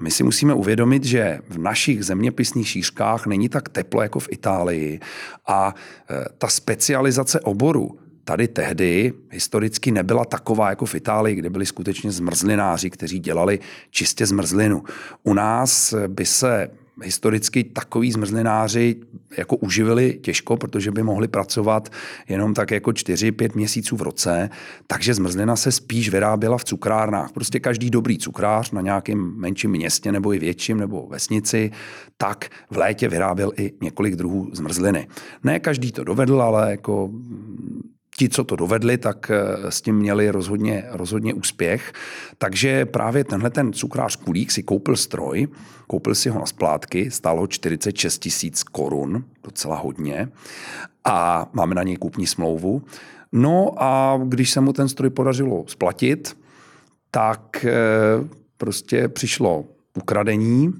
[0.00, 5.00] My si musíme uvědomit, že v našich zeměpisných šířkách není tak teplo jako v Itálii
[5.46, 5.74] a
[6.10, 12.12] e, ta specializace oboru tady tehdy historicky nebyla taková jako v Itálii, kde byli skutečně
[12.12, 14.82] zmrzlináři, kteří dělali čistě zmrzlinu.
[15.22, 16.68] U nás by se
[17.02, 18.96] historicky takový zmrzlináři
[19.38, 21.92] jako uživili těžko, protože by mohli pracovat
[22.28, 24.50] jenom tak jako 4-5 měsíců v roce,
[24.86, 27.32] takže zmrzlina se spíš vyráběla v cukrárnách.
[27.32, 31.70] Prostě každý dobrý cukrář na nějakém menším městě nebo i větším nebo vesnici,
[32.16, 35.08] tak v létě vyráběl i několik druhů zmrzliny.
[35.44, 37.10] Ne každý to dovedl, ale jako
[38.18, 41.92] ti, co to dovedli, tak eh, s tím měli rozhodně, rozhodně úspěch.
[42.38, 45.48] Takže právě tenhle ten cukrář Kulík si koupil stroj,
[45.86, 50.28] koupil si ho na splátky, stálo ho 46 tisíc korun, docela hodně,
[51.04, 52.82] a máme na něj kupní smlouvu.
[53.32, 56.36] No a když se mu ten stroj podařilo splatit,
[57.10, 57.74] tak eh,
[58.56, 60.72] prostě přišlo ukradení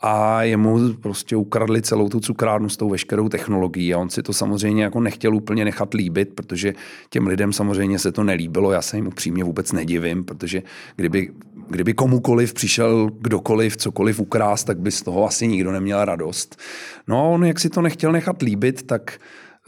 [0.00, 4.32] a jemu prostě ukradli celou tu cukrárnu s tou veškerou technologií a on si to
[4.32, 6.74] samozřejmě jako nechtěl úplně nechat líbit, protože
[7.10, 10.62] těm lidem samozřejmě se to nelíbilo, já se jim upřímně vůbec nedivím, protože
[10.96, 11.30] kdyby
[11.70, 16.60] kdyby komukoliv přišel kdokoliv, cokoliv ukrást, tak by z toho asi nikdo neměl radost.
[17.08, 19.18] No a on, jak si to nechtěl nechat líbit, tak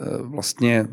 [0.01, 0.87] eh, vlastně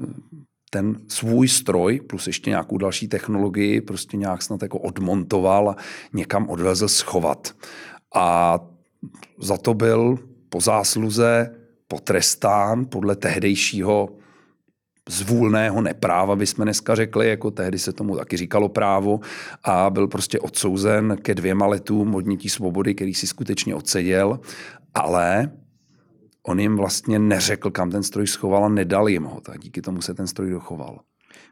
[0.71, 5.77] ten svůj stroj plus ještě nějakou další technologii prostě nějak snad jako odmontoval a
[6.13, 7.55] někam odvezl schovat.
[8.15, 8.59] A
[9.39, 11.57] za to byl po zásluze
[11.89, 14.09] potrestán podle tehdejšího
[15.09, 19.21] zvůlného nepráva, bychom dneska řekli, jako tehdy se tomu taky říkalo právo
[19.65, 24.41] a byl prostě odsouzen ke dvěma letům odnětí svobody, který si skutečně odseděl,
[24.95, 25.53] ale
[26.43, 30.03] on jim vlastně neřekl, kam ten stroj schoval a nedal jim ho, tak díky tomu
[30.03, 31.01] se ten stroj dochoval.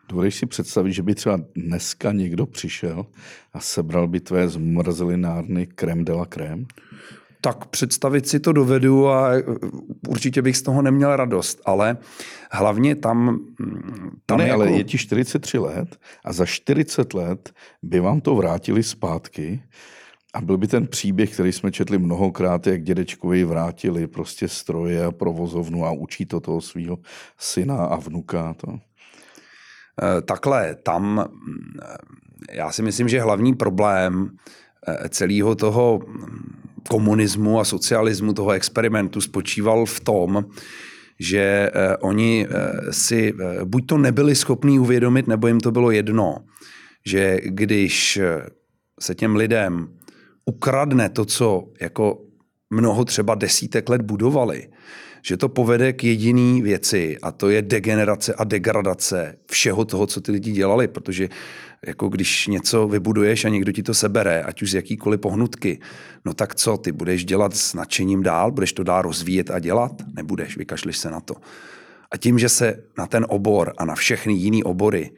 [0.08, 3.06] Dovedeš si představit, že by třeba dneska někdo přišel
[3.52, 6.66] a sebral by tvé zmrzlinárny krem de la crème?
[7.40, 9.42] Tak představit si to dovedu a e,
[10.08, 11.96] určitě bych z toho neměl radost, ale
[12.50, 13.18] hlavně tam...
[13.58, 14.62] Mm, tam ne, jako...
[14.62, 19.62] ale je ti 43 let a za 40 let by vám to vrátili zpátky
[20.34, 25.12] a byl by ten příběh, který jsme četli mnohokrát, jak dědečkovi vrátili prostě stroje a
[25.12, 26.98] provozovnu a učí to toho svého
[27.38, 28.54] syna a vnuka.
[28.54, 28.78] To.
[30.02, 31.72] E, takhle, tam mm,
[32.52, 34.30] já si myslím, že hlavní problém
[34.88, 36.00] e, celého toho
[36.88, 40.44] komunismu a socialismu, toho experimentu, spočíval v tom,
[41.20, 45.90] že eh, oni eh, si eh, buď to nebyli schopní uvědomit, nebo jim to bylo
[45.90, 46.36] jedno,
[47.06, 48.20] že když
[49.00, 49.88] se těm lidem
[50.44, 52.18] ukradne to, co jako
[52.70, 54.68] mnoho třeba desítek let budovali,
[55.22, 60.20] že to povede k jediný věci a to je degenerace a degradace všeho toho, co
[60.20, 61.28] ty lidi dělali, protože
[61.86, 65.80] jako když něco vybuduješ a někdo ti to sebere, ať už z jakýkoliv pohnutky,
[66.24, 69.92] no tak co, ty budeš dělat s nadšením dál, budeš to dál rozvíjet a dělat?
[70.14, 71.34] Nebudeš, vykašliš se na to.
[72.10, 75.10] A tím, že se na ten obor a na všechny jiný obory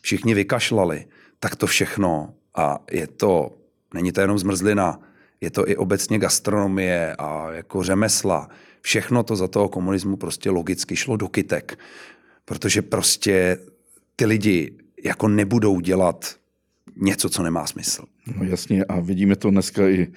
[0.00, 1.04] všichni vykašlali,
[1.40, 3.58] tak to všechno a je to,
[3.94, 5.00] není to jenom zmrzlina,
[5.40, 8.48] je to i obecně gastronomie a jako řemesla.
[8.86, 11.78] Všechno to za toho komunismu prostě logicky šlo do kytek,
[12.44, 13.58] protože prostě
[14.16, 14.72] ty lidi
[15.04, 16.36] jako nebudou dělat
[16.96, 18.04] něco, co nemá smysl.
[18.36, 20.12] No jasně a vidíme to dneska i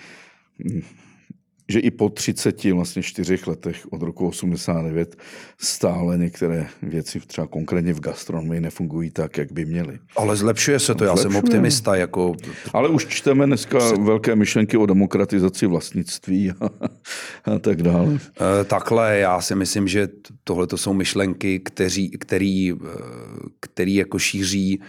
[1.69, 5.17] že i po 30, vlastně čtyřech letech od roku 89
[5.57, 9.99] stále některé věci, třeba konkrétně v gastronomii, nefungují tak, jak by měly.
[10.15, 11.31] Ale zlepšuje se to, já zlepšuje.
[11.31, 11.95] jsem optimista.
[11.95, 12.35] Jako...
[12.73, 13.95] Ale už čteme dneska se...
[13.95, 16.65] velké myšlenky o demokratizaci vlastnictví a,
[17.45, 18.19] a tak dále.
[18.61, 20.07] E, takhle, já si myslím, že
[20.43, 22.75] tohle to jsou myšlenky, kteří, který, eh,
[23.59, 24.81] který jako šíří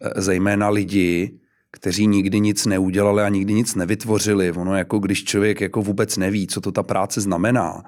[0.00, 1.41] eh, zejména lidi,
[1.72, 4.52] kteří nikdy nic neudělali a nikdy nic nevytvořili.
[4.52, 7.82] Ono jako když člověk jako vůbec neví, co to ta práce znamená,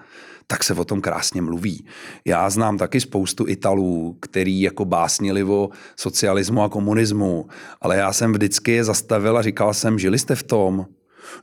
[0.46, 1.86] tak se o tom krásně mluví.
[2.24, 7.46] Já znám taky spoustu Italů, který jako básnili o socialismu a komunismu,
[7.80, 10.86] ale já jsem vždycky je zastavil a říkal jsem, žili jste v tom?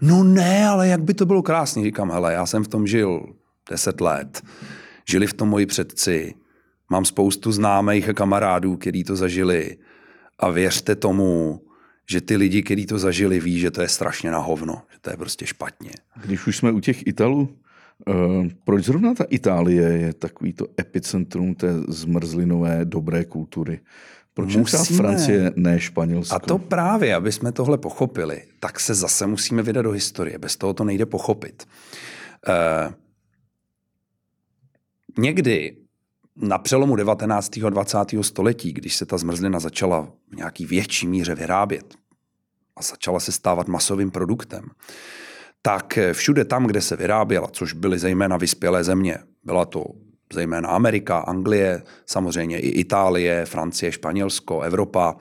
[0.01, 1.84] No ne, ale jak by to bylo krásně.
[1.84, 3.25] Říkám, hele, já jsem v tom žil
[3.69, 4.41] deset let.
[5.10, 6.34] Žili v tom moji předci.
[6.89, 9.77] Mám spoustu známých a kamarádů, kteří to zažili.
[10.39, 11.62] A věřte tomu,
[12.12, 15.10] že ty lidi, kteří to zažili, ví, že to je strašně na hovno, že to
[15.10, 15.91] je prostě špatně.
[16.21, 17.50] Když už jsme u těch Italů,
[18.08, 23.80] Uh, proč zrovna ta Itálie je takový to epicentrum té zmrzlinové dobré kultury?
[24.34, 24.97] Proč musíme.
[24.97, 26.36] Francie, ne Španělsko?
[26.36, 30.38] A to právě, aby jsme tohle pochopili, tak se zase musíme vydat do historie.
[30.38, 31.67] Bez toho to nejde pochopit.
[32.47, 32.93] Uh,
[35.17, 35.78] někdy
[36.36, 37.58] na přelomu 19.
[37.65, 37.97] a 20.
[38.21, 42.01] století, když se ta zmrzlina začala v nějaký větší míře vyrábět
[42.76, 44.70] a začala se stávat masovým produktem,
[45.62, 49.86] tak všude tam, kde se vyráběla, což byly zejména vyspělé země, byla to
[50.34, 55.16] zejména Amerika, Anglie, samozřejmě i Itálie, Francie, Španělsko, Evropa,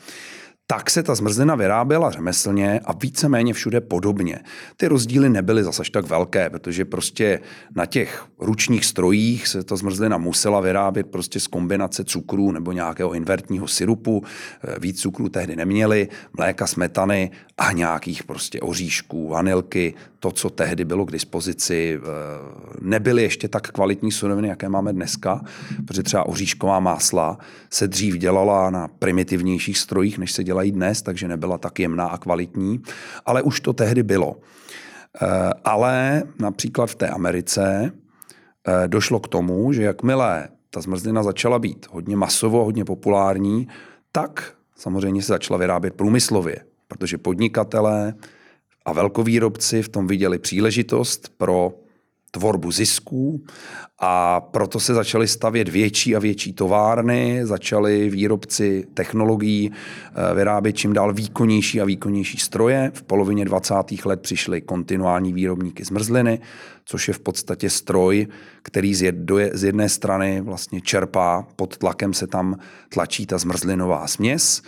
[0.70, 4.38] tak se ta zmrzlina vyráběla řemeslně a víceméně všude podobně.
[4.76, 7.40] Ty rozdíly nebyly zase tak velké, protože prostě
[7.74, 13.12] na těch ručních strojích se ta zmrzlina musela vyrábět prostě z kombinace cukrů nebo nějakého
[13.12, 14.24] invertního syrupu.
[14.64, 20.84] Eh, víc cukrů tehdy neměli, mléka, smetany a nějakých prostě oříšků, vanilky, to, co tehdy
[20.84, 21.98] bylo k dispozici.
[21.98, 22.06] Eh,
[22.80, 25.40] nebyly ještě tak kvalitní suroviny, jaké máme dneska,
[25.86, 27.38] protože třeba oříšková másla
[27.70, 32.18] se dřív dělala na primitivnějších strojích, než se dělají dnes, takže nebyla tak jemná a
[32.18, 32.80] kvalitní,
[33.26, 34.36] ale už to tehdy bylo.
[35.22, 35.26] Eh,
[35.64, 37.92] ale například v té Americe
[38.68, 43.68] eh, došlo k tomu, že jakmile ta zmrzlina začala být hodně masovo, hodně populární,
[44.12, 48.14] tak samozřejmě se začala vyrábět průmyslově, protože podnikatelé
[48.90, 51.72] a velkovýrobci v tom viděli příležitost pro
[52.30, 53.44] tvorbu zisků
[53.98, 60.92] a proto se začaly stavět větší a větší továrny, začaly výrobci technologií eh, vyrábět čím
[60.92, 62.90] dál výkonnější a výkonnější stroje.
[62.94, 63.74] V polovině 20.
[64.04, 66.40] let přišly kontinuální výrobníky zmrzliny,
[66.84, 68.26] což je v podstatě stroj,
[68.62, 68.94] který
[69.52, 74.62] z jedné strany vlastně čerpá, pod tlakem se tam tlačí ta zmrzlinová směs,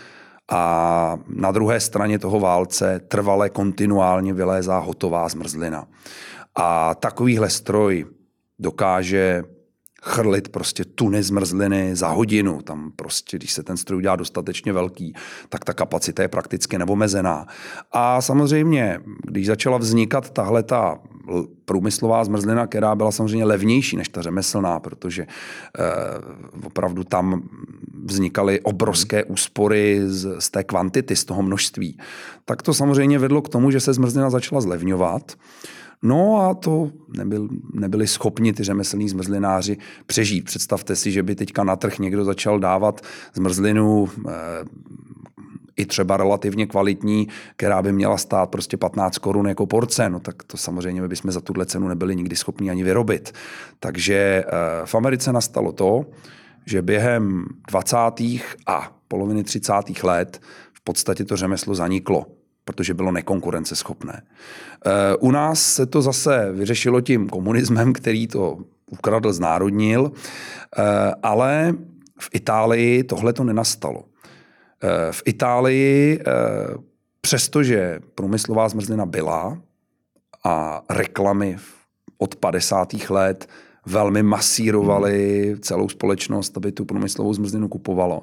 [0.52, 5.86] a na druhé straně toho válce trvale kontinuálně vylézá hotová zmrzlina.
[6.54, 8.06] A takovýhle stroj
[8.58, 9.42] dokáže
[10.02, 12.62] chrlit prostě tuny zmrzliny za hodinu.
[12.62, 15.14] Tam prostě, když se ten stroj udělá dostatečně velký,
[15.48, 17.46] tak ta kapacita je prakticky neomezená.
[17.92, 20.98] A samozřejmě, když začala vznikat tahle ta
[21.64, 25.82] průmyslová zmrzlina, která byla samozřejmě levnější než ta řemeslná, protože eh,
[26.66, 27.42] opravdu tam
[28.04, 31.98] vznikaly obrovské úspory z, z té kvantity, z toho množství,
[32.44, 35.32] tak to samozřejmě vedlo k tomu, že se zmrzlina začala zlevňovat.
[36.02, 40.44] No a to nebyl, nebyli schopni ty řemeslní zmrzlináři přežít.
[40.44, 43.00] Představte si, že by teďka na trh někdo začal dávat
[43.34, 44.32] zmrzlinu e,
[45.76, 50.42] i třeba relativně kvalitní, která by měla stát prostě 15 korun jako porce, no tak
[50.42, 53.32] to samozřejmě bychom za tuhle cenu nebyli nikdy schopni ani vyrobit.
[53.80, 54.44] Takže e,
[54.84, 56.04] v Americe nastalo to,
[56.66, 57.96] že během 20.
[58.66, 59.72] a poloviny 30.
[60.02, 60.40] let
[60.72, 62.26] v podstatě to řemeslo zaniklo
[62.64, 64.22] protože bylo nekonkurenceschopné.
[64.86, 68.58] Eh, u nás se to zase vyřešilo tím komunismem, který to
[68.90, 70.82] ukradl, znárodnil, eh,
[71.22, 71.74] ale
[72.18, 74.04] v Itálii tohle to nenastalo.
[74.82, 76.20] Eh, v Itálii,
[77.20, 79.58] přestože průmyslová zmrzlina byla
[80.44, 81.56] a reklamy
[82.18, 83.10] od 50.
[83.10, 83.48] let
[83.86, 88.22] velmi masírovaly celou společnost, aby tu průmyslovou zmrzlinu kupovalo,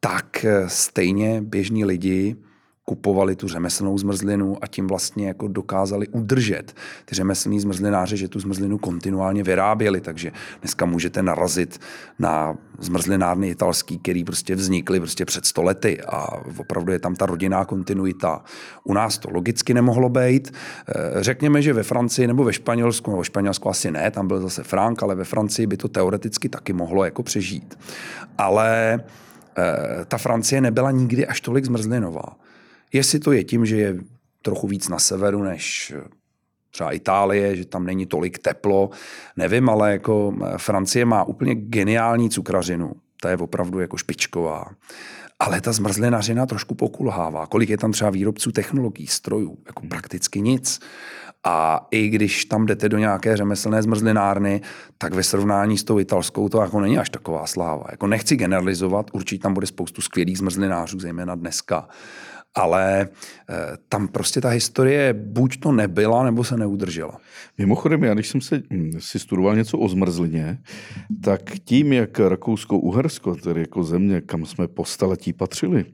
[0.00, 2.36] tak stejně běžní lidi
[2.84, 8.40] kupovali tu řemeslnou zmrzlinu a tím vlastně jako dokázali udržet ty řemeslní zmrzlináře, že tu
[8.40, 11.80] zmrzlinu kontinuálně vyráběli, takže dneska můžete narazit
[12.18, 16.28] na zmrzlinárny italský, který prostě vznikly prostě před stolety a
[16.58, 18.44] opravdu je tam ta rodinná kontinuita.
[18.84, 20.52] U nás to logicky nemohlo být.
[20.88, 24.40] Eh, řekněme, že ve Francii nebo ve Španělsku, nebo ve Španělsku asi ne, tam byl
[24.40, 27.78] zase Frank, ale ve Francii by to teoreticky taky mohlo jako přežít.
[28.38, 29.00] Ale
[29.58, 32.43] eh, ta Francie nebyla nikdy až tolik zmrzlinová.
[32.94, 33.96] Jestli to je tím, že je
[34.42, 35.92] trochu víc na severu než
[36.70, 38.90] třeba Itálie, že tam není tolik teplo,
[39.36, 42.92] nevím, ale jako eh, Francie má úplně geniální cukrařinu.
[43.20, 44.64] Ta je opravdu jako špičková.
[45.40, 47.46] Ale ta zmrzlinařina trošku pokulhává.
[47.46, 49.58] Kolik je tam třeba výrobců technologií, strojů?
[49.66, 50.80] Jako prakticky nic.
[51.44, 54.60] A i když tam jdete do nějaké řemeslné zmrzlinárny,
[54.98, 57.84] tak ve srovnání s tou italskou to jako není až taková sláva.
[57.90, 61.88] Jako nechci generalizovat, určitě tam bude spoustu skvělých zmrzlinářů, zejména dneska
[62.54, 63.08] ale
[63.50, 63.54] eh,
[63.88, 67.18] tam prostě ta historie buď to nebyla, nebo se neudržela.
[67.58, 70.58] Mimochodem, já když jsem se, hm, si studoval něco o zmrzlině,
[71.24, 75.84] tak tím, jak Rakousko-Uhersko, tedy jako země, kam jsme po staletí patřili,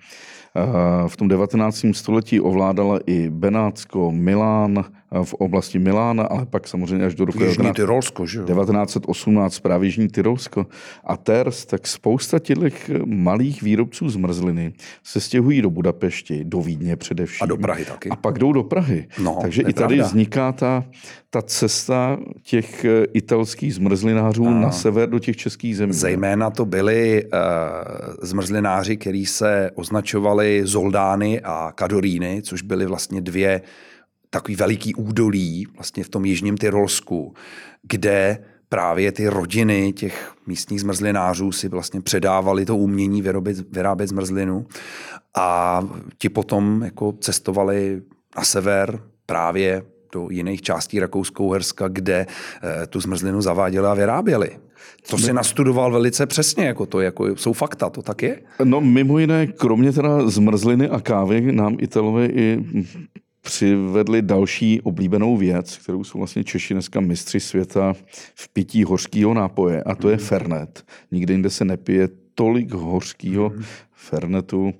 [1.08, 1.86] v tom 19.
[1.92, 4.84] století ovládala i Benátsko, Milán,
[5.24, 10.08] v oblasti Milána, ale pak samozřejmě až do roku Jižní Tyrolsko, že 1918 právě Jižní
[10.08, 10.66] Tyrolsko
[11.04, 14.72] a Ters, tak spousta těch malých výrobců zmrzliny
[15.04, 17.44] se stěhují do Budapešti, do Vídně především.
[17.44, 18.08] A do Prahy taky.
[18.08, 19.06] A pak jdou do Prahy.
[19.22, 20.04] No, Takže i tady pravda.
[20.04, 20.84] vzniká ta,
[21.30, 24.50] ta cesta těch eh, italských zmrzlinářů a.
[24.50, 25.92] na sever do těch českých zemí.
[25.92, 27.30] Zejména to byli uh,
[28.22, 33.62] zmrzlináři, kteří se označovali Zoldány a Kadoríny, což byly vlastně dvě
[34.30, 37.34] takový veliký údolí vlastně v tom jižním Tyrolsku,
[37.82, 44.66] kde právě ty rodiny těch místních zmrzlinářů si vlastně předávali to umění vyrobit, vyrábět zmrzlinu
[45.36, 45.82] a
[46.18, 48.02] ti potom jako cestovali
[48.36, 52.26] na sever právě do jiných částí Rakousko-Uherska, kde
[52.82, 54.50] e, tu zmrzlinu zaváděli a vyráběli.
[55.10, 58.40] To si nastudoval velice přesně, jako to jako jsou fakta, to tak je?
[58.64, 62.64] No mimo jiné, kromě teda zmrzliny a kávy nám Italové i
[63.50, 67.94] přivedli další oblíbenou věc, kterou jsou vlastně Češi dneska mistři světa
[68.34, 70.24] v pití hořkého nápoje a to je mhm.
[70.24, 70.84] Fernet.
[71.10, 73.64] Nikde jinde se nepije tolik hořkého mm.
[73.92, 74.74] Fernetu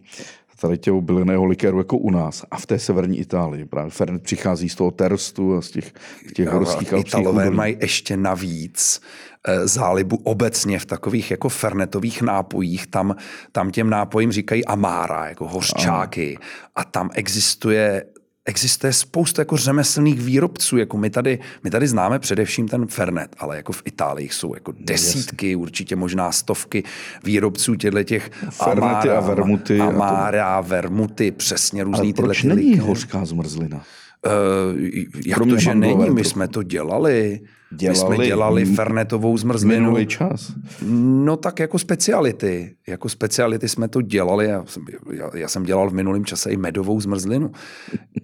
[0.61, 3.65] tady těho bylinného likéru jako u nás a v té severní Itálii.
[3.65, 5.93] Právě Fernet přichází z toho terstu a z těch,
[6.35, 9.01] těch horských alpských Italové mají ještě navíc
[9.45, 12.87] eh, zálibu obecně v takových jako fernetových nápojích.
[12.87, 13.17] Tam,
[13.53, 16.39] tam těm nápojím říkají amára, jako hořčáky.
[16.77, 18.05] A tam existuje
[18.45, 23.57] existuje spousta jako řemeslných výrobců, jako my tady, my tady známe především ten Fernet, ale
[23.57, 25.59] jako v Itálii jsou jako desítky, yes.
[25.59, 26.83] určitě možná stovky
[27.25, 29.81] výrobců těchto těch Fernety a vermuty.
[29.81, 30.69] Amára, a to...
[30.69, 33.77] vermuty, přesně různý ale tyhle proč není hořká zmrzlina?
[33.77, 34.81] Uh,
[35.27, 37.41] jak Kromě to, že není, my jsme to dělali.
[37.73, 39.85] Dělali, My jsme dělali fernetovou zmrzlinu.
[39.85, 40.53] minulý čas.
[40.93, 42.77] No tak jako speciality.
[42.89, 44.47] Jako speciality jsme to dělali.
[44.47, 47.53] Já jsem, já, já jsem dělal v minulém čase i medovou zmrzlinu,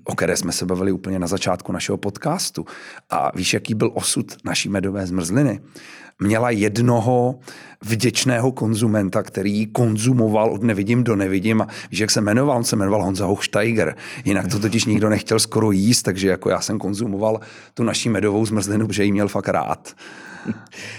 [0.04, 2.64] o které jsme se bavili úplně na začátku našeho podcastu.
[3.10, 5.60] A víš, jaký byl osud naší medové zmrzliny?
[6.22, 7.38] Měla jednoho
[7.84, 11.60] vděčného konzumenta, který ji konzumoval od nevidím do nevidím.
[11.62, 12.56] A víš, jak se jmenoval?
[12.56, 13.96] On se jmenoval Honza Hochsteiger.
[14.24, 17.40] Jinak to totiž nikdo nechtěl skoro jíst, takže jako já jsem konzumoval
[17.74, 19.94] tu naší medovou zmrzlinu, protože ji měl fakt rád.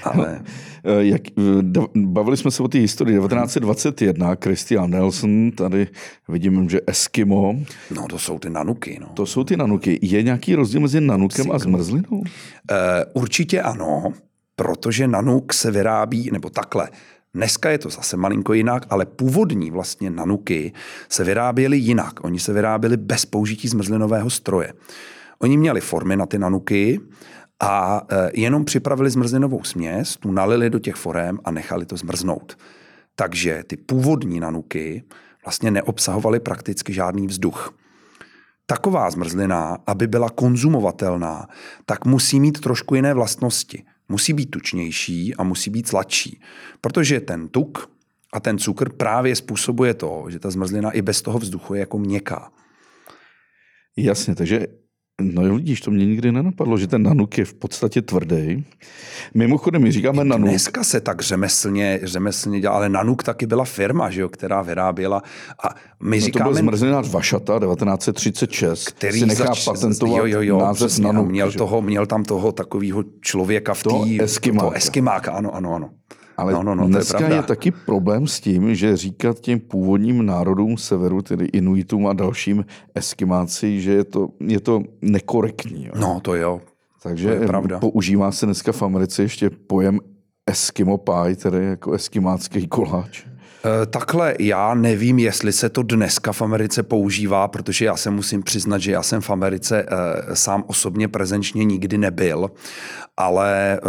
[0.04, 0.42] Ale...
[0.84, 5.88] Eh, Jak, eh, bavili jsme se o té historii 1921, Christian Nelson, tady
[6.28, 7.56] vidím, že Eskimo,
[7.96, 8.98] No to jsou ty nanuky.
[9.02, 9.08] No.
[9.14, 10.00] to jsou ty nanuky.
[10.02, 12.24] Je nějaký rozdíl mezi nanukem a zmrzlinou?
[12.72, 14.14] E, určitě ano,
[14.60, 16.90] protože nanuk se vyrábí, nebo takhle,
[17.34, 20.74] Dneska je to zase malinko jinak, ale původní vlastně nanuky
[21.10, 22.24] se vyráběly jinak.
[22.24, 24.74] Oni se vyráběli bez použití zmrzlinového stroje.
[25.40, 27.00] Oni měli formy na ty nanuky
[27.60, 32.58] a e, jenom připravili zmrzlinovou směs, tu nalili do těch forem a nechali to zmrznout.
[33.16, 35.04] Takže ty původní nanuky
[35.46, 37.74] vlastně neobsahovaly prakticky žádný vzduch.
[38.66, 41.48] Taková zmrzlina, aby byla konzumovatelná,
[41.86, 43.84] tak musí mít trošku jiné vlastnosti.
[44.10, 46.42] Musí být tučnější a musí být sladší.
[46.82, 47.92] Protože ten tuk
[48.34, 52.00] a ten cukr právě způsobuje to, že ta zmrzlina i bez toho vzduchu je jako
[52.00, 52.52] měkká.
[53.98, 54.68] Jasně, takže
[55.22, 58.66] No jo, vidíš, to mě nikdy nenapadlo, že ten nanuk je v podstatě tvrdý.
[59.34, 60.50] Mimochodem, my říkáme nanuk.
[60.50, 65.24] Dneska se tak řemeslně, řemeslně dělá, ale Nanuk taky byla firma, že jo, která vyráběla.
[65.64, 70.26] A my No to říkáme, byl zmrzlina Vašata 1936, který si nechá zač- patentovat jo,
[70.26, 71.30] jo, jo, název přesně, nanuk.
[71.30, 73.90] měl, toho, měl tam toho takového člověka v té...
[73.90, 74.66] Toho Eskimáka.
[74.66, 75.90] Toho Eskimáka, ano, ano, ano.
[76.38, 77.36] Ale no, no, no, je dneska pravda.
[77.36, 82.66] je taky problém s tím, že říkat těm původním národům severu, tedy Inuitům a dalším
[82.96, 85.86] Eskimáci, že je to, je to nekorektní.
[85.86, 85.92] Jo.
[86.00, 86.62] No, to jo.
[87.04, 87.80] Takže to je pravda.
[87.80, 90.00] používá se dneska v Americe ještě pojem
[90.48, 93.26] Eskimo pie, tedy jako eskimácký koláč.
[93.68, 98.44] E, Takhle já nevím, jestli se to dneska v Americe používá, protože já se musím
[98.44, 102.52] přiznat, že já jsem v Americe e, sám osobně prezenčně nikdy nebyl,
[103.18, 103.80] ale e,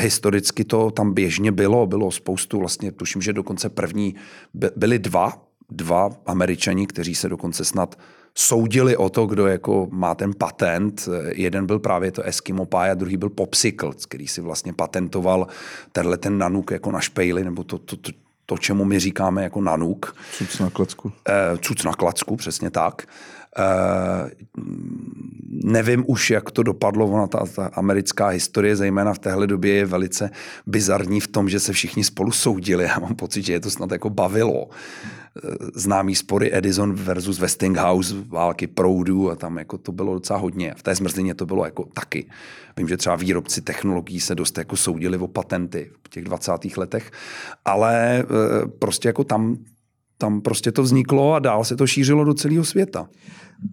[0.00, 4.14] historicky to tam běžně bylo, bylo spoustu, vlastně tuším, že dokonce první
[4.54, 7.98] by- byli dva, dva američani, kteří se dokonce snad
[8.34, 11.08] soudili o to, kdo jako má ten patent.
[11.34, 15.46] Jeden byl právě to Eskimo Pie a druhý byl Popsicle, který si vlastně patentoval
[15.92, 18.10] tenhle ten nanuk jako na špejli, nebo to, to, to,
[18.50, 20.16] to, čemu my říkáme jako nanuk.
[20.32, 21.12] Cuc na klacku.
[21.28, 23.02] Eh, cuc na klacku, přesně tak.
[23.58, 24.30] Eh,
[25.64, 29.86] nevím už, jak to dopadlo, ona ta, ta americká historie, zejména v téhle době, je
[29.86, 30.30] velice
[30.66, 32.84] bizarní v tom, že se všichni spolu soudili.
[32.94, 34.68] Já mám pocit, že je to snad jako bavilo.
[34.70, 35.40] Eh,
[35.74, 40.74] Známý spory Edison versus Westinghouse, války proudů a tam jako to bylo docela hodně.
[40.76, 42.26] V té zmrzlině to bylo jako taky.
[42.76, 46.52] Vím, že třeba výrobci technologií se dost jako soudili o patenty v těch 20.
[46.76, 47.10] letech,
[47.64, 48.24] ale eh,
[48.78, 49.58] prostě jako tam
[50.20, 53.08] tam prostě to vzniklo a dál se to šířilo do celého světa.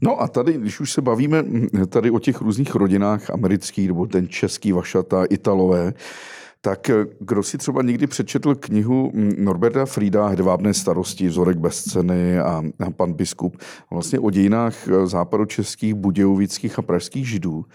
[0.01, 1.43] No a tady, když už se bavíme
[1.89, 5.93] tady o těch různých rodinách amerických, nebo ten český Vašata, Italové,
[6.61, 11.83] tak eh, kdo si třeba někdy přečetl knihu mm, Norberta Frida Hedvábné starosti, vzorek bez
[11.83, 13.57] ceny a, a pan biskup,
[13.91, 17.65] vlastně o dějinách eh, západočeských, budějovických a pražských židů,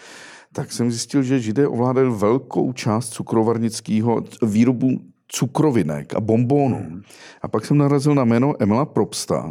[0.53, 5.01] tak jsem zjistil, že židé ovládali velkou část cukrovarnického výrobu
[5.35, 6.77] cukrovinek a bombónů.
[6.77, 7.03] Hmm.
[7.43, 9.43] A pak jsem narazil na jméno Emila Probsta,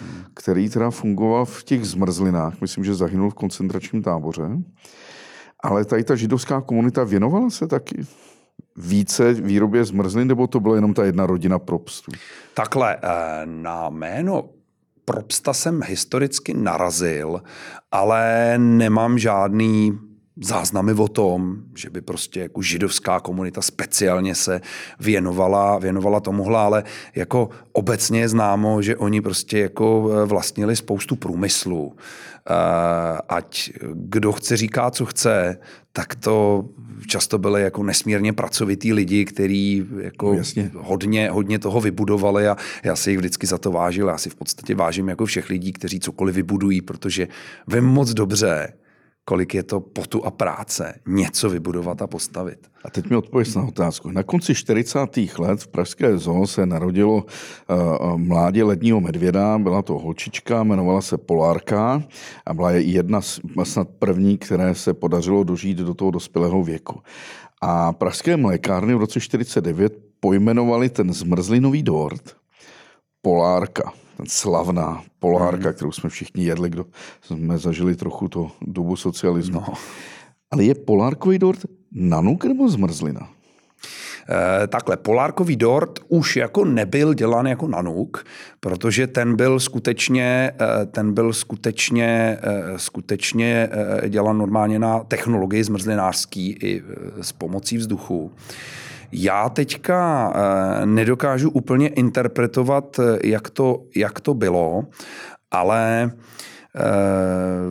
[0.00, 0.22] hmm.
[0.34, 4.48] který teda fungoval v těch zmrzlinách, myslím, že zahynul v koncentračním táboře.
[5.62, 8.06] Ale tady ta židovská komunita věnovala se taky
[8.76, 12.12] více výrobě zmrzlin, nebo to byla jenom ta jedna rodina Probstů?
[12.54, 14.48] Takhle, eh, na jméno
[15.04, 17.42] Probsta jsem historicky narazil,
[17.92, 19.98] ale nemám žádný
[20.42, 24.60] záznamy o tom, že by prostě jako židovská komunita speciálně se
[25.00, 31.16] věnovala, věnovala tomuhle, ale jako obecně je známo, že oni prostě jako eh, vlastnili spoustu
[31.16, 31.96] průmyslu.
[32.50, 35.58] Eh, Ať kdo chce říká, co chce,
[35.92, 36.64] tak to
[37.06, 40.70] často byly jako nesmírně pracovitý lidi, kteří jako No, jasně.
[40.74, 44.08] hodně, hodně toho vybudovali a já si jich vždycky za to vážil.
[44.08, 47.28] Já si v podstatě vážím jako všech lidí, kteří cokoliv vybudují, protože
[47.68, 48.72] vím moc dobře,
[49.24, 52.70] kolik je to potu a práce něco vybudovat a postavit.
[52.84, 54.10] A teď mi odpověď na otázku.
[54.10, 54.98] Na konci 40.
[55.38, 61.18] let v Pražské zoo se narodilo uh, mládě ledního medvěda, byla to holčička, jmenovala se
[61.18, 62.02] Polárka
[62.46, 67.00] a byla jedna z snad první, které se podařilo dožít do toho dospělého věku.
[67.62, 72.36] A pražské mlékárny v roce 49 pojmenovali ten zmrzlinový dort
[73.22, 73.92] Polárka,
[74.28, 75.74] slavná Polárka, mm.
[75.74, 76.86] kterou jsme všichni jedli, kdo
[77.22, 79.60] jsme zažili trochu to dobu socialismu.
[79.60, 79.74] No.
[80.50, 81.60] Ale je Polárkový dort
[81.92, 83.28] nanuk nebo zmrzlina?
[84.30, 88.24] Eh, takhle, polárkový dort už jako nebyl dělán jako nanuk,
[88.60, 93.68] protože ten byl skutečně, eh, ten byl skutečně, eh, skutečně
[94.08, 96.82] dělán normálně na technologii zmrzlinářský i
[97.20, 98.32] s pomocí vzduchu.
[99.12, 100.32] Já teďka
[100.84, 104.84] nedokážu úplně interpretovat, jak to, jak to bylo,
[105.50, 106.12] ale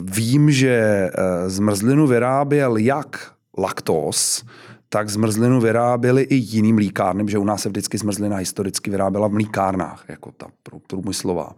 [0.04, 1.10] vím, že
[1.48, 4.44] zmrzlinu vyráběl jak laktos,
[4.90, 9.32] tak zmrzlinu vyráběli i jiný mlíkárny, protože u nás se vždycky zmrzlina historicky vyráběla v
[9.32, 10.48] mlíkárnách, jako ta
[10.88, 11.52] průmyslová.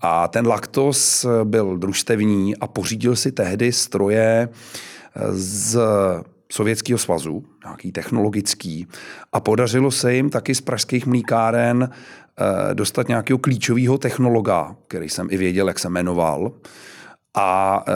[0.00, 4.48] A ten laktos byl družstevní a pořídil si tehdy stroje
[5.30, 5.80] z
[6.52, 8.86] Sovětského svazu, nějaký technologický,
[9.32, 15.28] a podařilo se jim taky z pražských mlíkáren eh, dostat nějakého klíčového technologa, který jsem
[15.30, 16.52] i věděl, jak se jmenoval,
[17.34, 17.92] a e,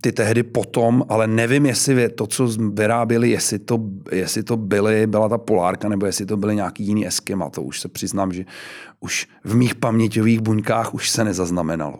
[0.00, 3.80] ty tehdy potom, ale nevím, jestli to, co vyráběli, jestli to,
[4.12, 7.50] jestli to byly, byla ta polárka, nebo jestli to byly nějaký jiný eskema.
[7.50, 8.44] To už se přiznám, že
[9.00, 11.98] už v mých paměťových buňkách už se nezaznamenalo.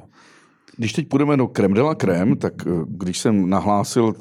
[0.76, 4.14] Když teď půjdeme do Krem de la Krem, tak e, když jsem nahlásil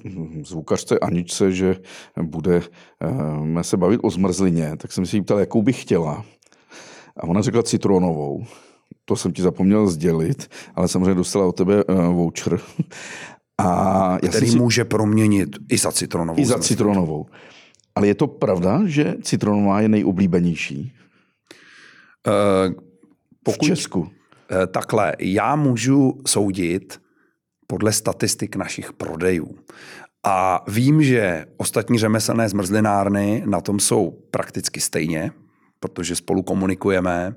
[0.45, 1.75] zvukařce Aničce, že
[2.21, 6.25] budeme se bavit o zmrzlině, tak jsem si jí ptal, jakou bych chtěla.
[7.17, 8.45] A ona řekla citronovou
[9.05, 12.59] to jsem ti zapomněl sdělit, ale samozřejmě dostala od tebe uh, voucher.
[13.57, 14.57] A já Který si...
[14.57, 16.39] může proměnit i za citronovou.
[16.39, 17.25] I za citronovou.
[17.95, 20.93] Ale je to pravda, že citronová je nejoblíbenější?
[22.27, 22.73] Uh,
[23.43, 24.09] pokud, v Česku.
[24.51, 27.01] Uh, takhle, já můžu soudit
[27.67, 29.55] podle statistik našich prodejů.
[30.23, 35.31] A vím, že ostatní řemeslné zmrzlinárny na tom jsou prakticky stejně,
[35.79, 37.35] protože spolu komunikujeme.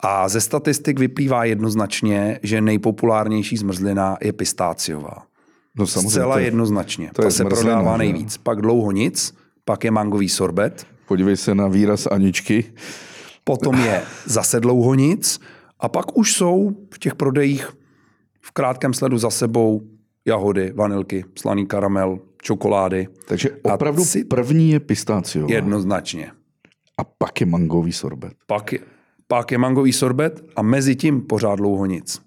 [0.00, 5.26] A ze statistik vyplývá jednoznačně, že nejpopulárnější zmrzlina je pistáciová.
[5.74, 6.10] No samozřejmě.
[6.10, 7.10] Zcela to, jednoznačně.
[7.14, 8.36] To Ta se zmrzlina, prodává nejvíc.
[8.36, 9.34] Pak dlouho nic,
[9.64, 10.86] pak je mangový sorbet.
[11.08, 12.64] Podívej se na výraz Aničky.
[13.44, 15.40] Potom je zase dlouho nic
[15.80, 17.76] a pak už jsou v těch prodejích
[18.40, 19.82] v krátkém sledu za sebou
[20.26, 23.08] jahody, vanilky, slaný karamel, čokolády.
[23.28, 25.54] Takže opravdu první je pistáciová.
[25.54, 26.32] Jednoznačně.
[26.98, 28.32] A pak je mangový sorbet.
[28.46, 28.78] Pak je,
[29.28, 32.22] pak je mangový sorbet a mezi tím pořád dlouho nic.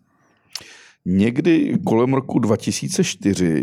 [1.06, 3.62] Někdy kolem roku 2004,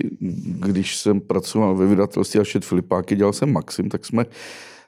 [0.66, 4.24] když jsem pracoval ve vydatelství Alšet Filipáky, dělal jsem Maxim, tak jsme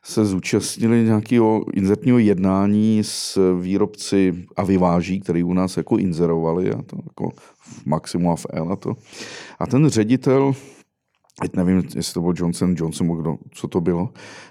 [0.05, 6.83] se zúčastnili nějakého inzertního jednání s výrobci a vyváží, který u nás jako inzerovali, a
[6.83, 7.31] to jako
[7.61, 8.97] v Maximu a v L a to.
[9.59, 10.53] A ten ředitel
[11.41, 14.11] teď nevím, jestli to byl Johnson, Johnson, kdo, co to bylo,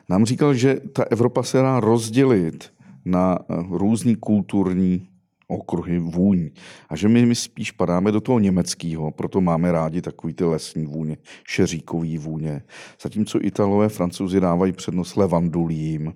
[0.10, 2.74] nám říkal, že ta Evropa se dá rozdělit
[3.06, 3.40] na
[3.70, 5.08] různý kulturní
[5.52, 6.52] okruhy vůní.
[6.90, 10.86] A že my, my spíš padáme do toho německého, proto máme rádi takový ty lesní
[10.86, 12.62] vůně, šeříkový vůně.
[13.02, 16.14] Zatímco Italové, Francouzi dávají přednost levandulím,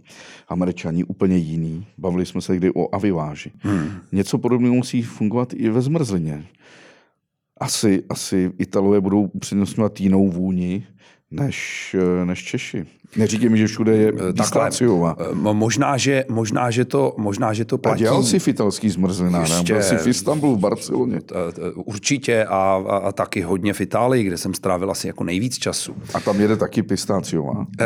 [0.48, 1.86] Američani úplně jiný.
[1.98, 3.52] Bavili jsme se kdy o aviváži.
[3.60, 3.90] Hmm.
[4.12, 6.46] Něco podobného musí fungovat i ve zmrzlině
[7.58, 10.88] asi, asi Italové budou upřednostňovat jinou vůni
[11.32, 11.96] než,
[12.26, 12.86] než Češi.
[13.16, 15.16] Neříkej mi, že všude je eh, pistáciová.
[15.20, 18.04] Eh, možná, že, možná, že to, možná, že to platí.
[18.04, 21.20] A dělal jsi v italský zmrzlinách, byl jsi v Istanbulu, v Barceloně.
[21.76, 25.96] Určitě a, a, a taky hodně v Itálii, kde jsem strávil asi jako nejvíc času.
[26.14, 27.66] A tam jede taky pistáciová?
[27.80, 27.86] E,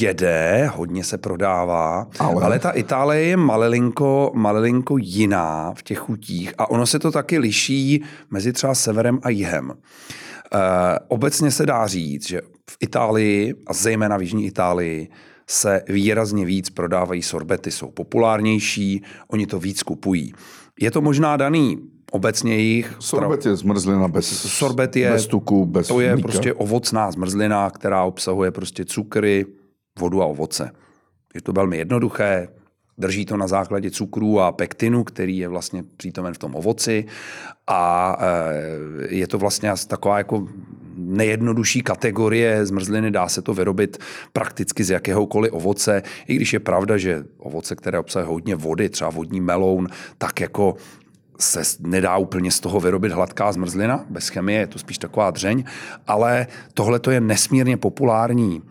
[0.00, 6.54] jede, hodně se prodává, ale, ale ta Itálie je malilinko, malilinko jiná v těch chutích
[6.58, 9.72] a ono se to taky liší mezi třeba severem a jihem.
[10.54, 12.40] Eh, obecně se dá říct, že
[12.70, 15.08] v Itálii a zejména v Jižní Itálii
[15.48, 20.32] se výrazně víc prodávají sorbety, jsou populárnější, oni to víc kupují.
[20.80, 21.78] Je to možná daný
[22.12, 22.96] obecně jejich...
[23.00, 26.28] Sorbet je zmrzlina bez, sorbet je, bez tuku, bez To je mlíka.
[26.28, 29.46] prostě ovocná zmrzlina, která obsahuje prostě cukry,
[29.98, 30.70] vodu a ovoce.
[31.34, 32.48] Je to velmi jednoduché,
[32.98, 37.04] Drží to na základě cukru a pektinu, který je vlastně přítomen v tom ovoci.
[37.66, 40.48] A eh, je to vlastně taková jako
[40.96, 43.98] nejjednodušší kategorie zmrzliny, dá se to vyrobit
[44.32, 49.10] prakticky z jakéhokoliv ovoce, i když je pravda, že ovoce, které obsahuje hodně vody, třeba
[49.10, 49.88] vodní meloun,
[50.18, 50.76] tak jako
[51.40, 55.64] se nedá úplně z toho vyrobit hladká zmrzlina, bez chemie je to spíš taková dřeň,
[56.06, 58.62] ale tohle to je nesmírně populární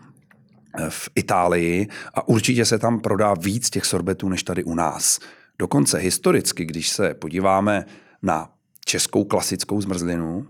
[0.88, 5.18] v Itálii a určitě se tam prodá víc těch sorbetů než tady u nás.
[5.58, 7.86] Dokonce historicky, když se podíváme
[8.22, 8.50] na
[8.84, 10.46] českou klasickou zmrzlinu,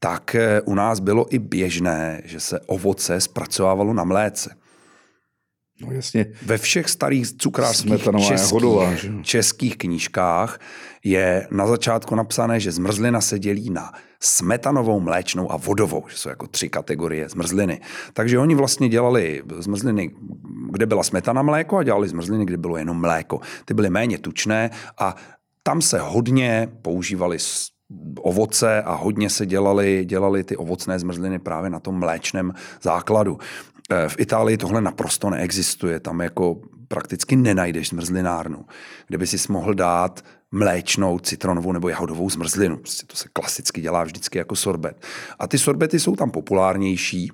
[0.00, 4.54] tak eh, u nás bylo i běžné, že se ovoce zpracovávalo na mléce.
[5.80, 6.26] No jasně.
[6.46, 10.60] Ve všech starých cukrářských Smetanová českých, jahodová, že českých knížkách
[11.04, 16.28] je na začátku napsané, že zmrzlina se dělí na smetanovou, mléčnou a vodovou, že jsou
[16.28, 17.80] jako tři kategorie zmrzliny.
[18.12, 20.10] Takže oni vlastně dělali zmrzliny,
[20.70, 23.40] kde byla smetana mléko a dělali zmrzliny, kde bylo jenom mléko.
[23.64, 25.16] Ty byly méně tučné a
[25.62, 27.68] tam se hodně používali s-
[28.20, 32.52] ovoce a hodně se dělali, dělali ty ovocné zmrzliny právě na tom mléčném
[32.82, 33.38] základu.
[33.92, 36.00] Eh, V Itálii tohle naprosto neexistuje.
[36.00, 38.64] Tam jako prakticky nenajdeš zmrzlinárnu,
[39.06, 42.76] kde by si mohl dát mléčnou, citronovou nebo jahodovou zmrzlinu.
[42.76, 45.02] Prostě to se klasicky dělá vždycky jako sorbet.
[45.38, 47.32] A ty sorbety jsou tam populárnější.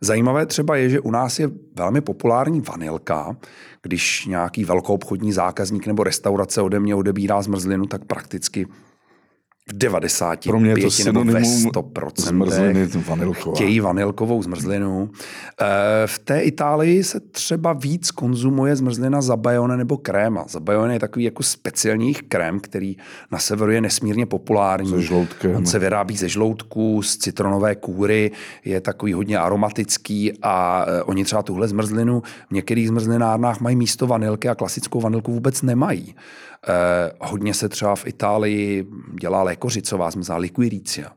[0.00, 3.36] Zajímavé třeba je, že u nás je velmi populární vanilka.
[3.82, 8.66] Když nějaký velkoobchodní zákazník nebo restaurace ode mě odebírá zmrzlinu, tak prakticky
[9.68, 13.54] v 95 Pro mě je to nebo ve synonymum 100% zmrzliny vanilková.
[13.54, 15.10] chtějí vanilkovou zmrzlinu.
[15.60, 20.44] Eh, V té Itálii se třeba víc konzumuje zmrzlina zabajone nebo kréma.
[20.48, 22.96] Zabajone je takový jako speciální krém, který
[23.32, 24.90] na severu je nesmírně populární.
[24.90, 25.56] Se žloutkem.
[25.56, 28.30] On se vyrábí ze žloutků, z citronové kůry,
[28.64, 34.06] je takový hodně aromatický a eh, oni třeba tuhle zmrzlinu v některých zmrzlinárnách mají místo
[34.06, 36.14] vanilky a klasickou vanilku vůbec nemají.
[36.68, 38.86] Eh, hodně se třeba v Itálii
[39.20, 41.12] dělá lékořicová zmrzlina, liquiricia.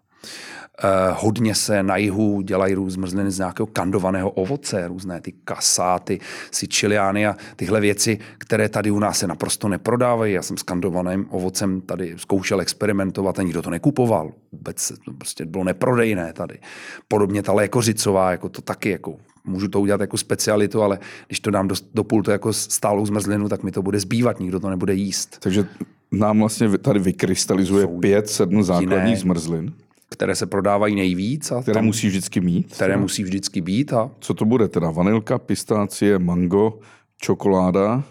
[0.84, 6.20] Eh, hodně se na jihu dělají růz zmrzliny z nějakého kandovaného ovoce, různé ty kasáty,
[6.52, 10.34] siciliány a tyhle věci, které tady u nás se naprosto neprodávají.
[10.34, 14.32] Já jsem s kandovaným ovocem tady zkoušel experimentovat a nikdo to nekupoval.
[14.52, 16.60] Vůbec to prostě bylo neprodejné tady.
[17.08, 21.52] Podobně ta lékořicová, jako to taky, jako můžu to udělat jako specialitu, ale když to
[21.52, 24.94] dám do, do pultu jako stálou zmrzlinu, tak mi to bude zbývat, nikdo to nebude
[24.94, 25.38] jíst.
[25.40, 25.66] Takže
[26.12, 29.74] nám vlastně tady vykrystalizuje pět, sedm základních zmrzlin,
[30.12, 32.74] Které se prodávají nejvíc a které tam, musí vždycky mít.
[32.74, 34.92] které musí vždycky být a Co to bude teda?
[34.92, 36.80] Vanilka, pistácie, mango,
[37.18, 38.04] čokoláda,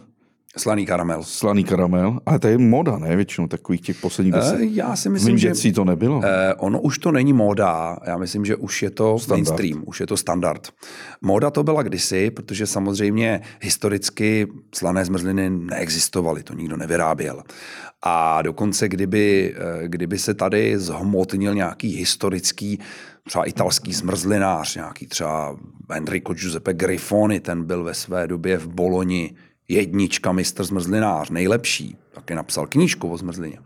[0.57, 1.23] slaný karamel.
[1.23, 2.21] slaný karamel.
[2.27, 3.17] Ale to je moda, ne?
[3.17, 4.61] Většinou takových těch posledních Eh, deset.
[4.61, 6.21] Já si Myslím, Mým že to nebylo.
[6.25, 9.49] eh, ono už to není móda, já myslím, že už je to Standard.
[9.49, 10.69] mainstream, už je to standard.
[11.23, 17.43] Móda to byla kdysi, protože samozřejmě historicky slané zmrzliny neexistovaly, to nikdo nevyráběl.
[18.03, 22.79] A dokonce, kdyby, eh, kdyby se tady zhmotnil nějaký historický,
[23.27, 25.57] třeba italský zmrzlinář, nějaký třeba
[25.91, 29.35] Enrico Giuseppe Grifoni, ten byl ve své době v Boloni
[29.69, 33.59] jednička mistr zmrzlinář, nejlepší, taky napsal knížku o zmrzlině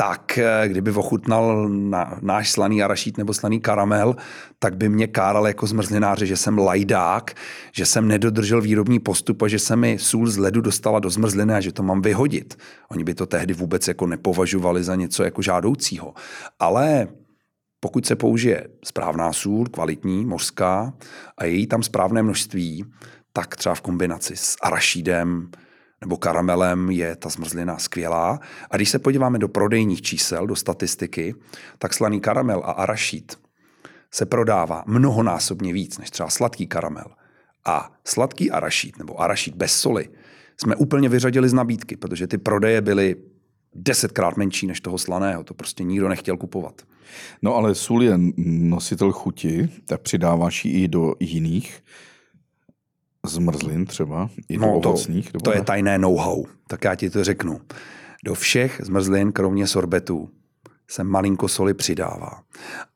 [0.00, 4.16] tak eh, kdyby ochutnal na, náš slaný arašít nebo slaný karamel,
[4.58, 7.34] tak by mě káral jako zmrzlináře, že jsem lajdák,
[7.72, 11.54] že jsem nedodržel výrobní postup a že se mi sůl z ledu dostala do zmrzliny
[11.54, 12.58] a že to mám vyhodit.
[12.90, 16.14] Oni by to tehdy vůbec jako nepovažovali za něco jako žádoucího.
[16.58, 17.08] Ale
[17.80, 20.92] pokud se použije správná sůl, kvalitní, mořská,
[21.38, 22.84] a je jí tam správné množství,
[23.32, 25.50] tak třeba v kombinaci s arašídem
[26.00, 28.40] nebo karamelem je ta zmrzlina skvělá.
[28.70, 31.34] A když se podíváme do prodejních čísel, do statistiky,
[31.78, 33.38] tak slaný karamel a arašíd
[34.10, 37.06] se prodává mnohonásobně víc než třeba sladký karamel.
[37.64, 40.08] A sladký arašíd nebo arašíd bez soli
[40.56, 43.16] jsme úplně vyřadili z nabídky, protože ty prodeje byly
[43.74, 45.44] desetkrát menší než toho slaného.
[45.44, 46.82] To prostě nikdo nechtěl kupovat.
[47.42, 51.82] No ale sůl je nositel chuti, tak přidáváš ji i do jiných
[53.26, 55.32] zmrzlin třeba, i do No, to, ovocných.
[55.32, 57.60] nebo to je tajné know-how, tak já ti to řeknu.
[58.24, 60.30] Do všech zmrzlin, kromě sorbetů,
[60.88, 62.42] se malinko soli přidává.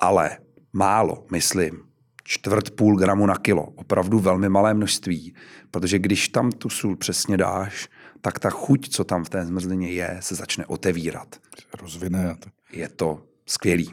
[0.00, 0.38] Ale
[0.72, 1.80] málo, myslím,
[2.24, 5.34] čtvrt půl gramu na kilo, opravdu velmi malé množství,
[5.70, 7.88] protože když tam tu sůl přesně dáš,
[8.20, 11.36] tak ta chuť, co tam v té zmrzlině je, se začne otevírat.
[11.80, 12.36] Rozvine.
[12.38, 12.50] to.
[12.72, 13.92] Je to skvělý.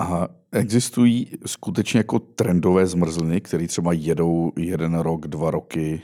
[0.00, 6.02] A existují skutečně jako trendové zmrzliny, které třeba jedou jeden rok, dva roky,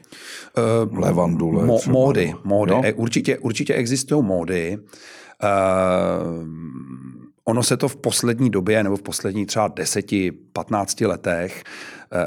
[0.88, 1.64] Uh, levandule.
[1.66, 2.72] Mo- třeba, módy, módy.
[2.72, 2.80] Jo?
[2.84, 4.78] E, Určitě, určitě existují módy.
[5.42, 6.46] Uh,
[7.44, 11.64] ono se to v poslední době, nebo v poslední třeba 10-15 letech,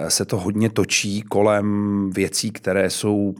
[0.02, 3.36] uh, se to hodně točí kolem věcí, které jsou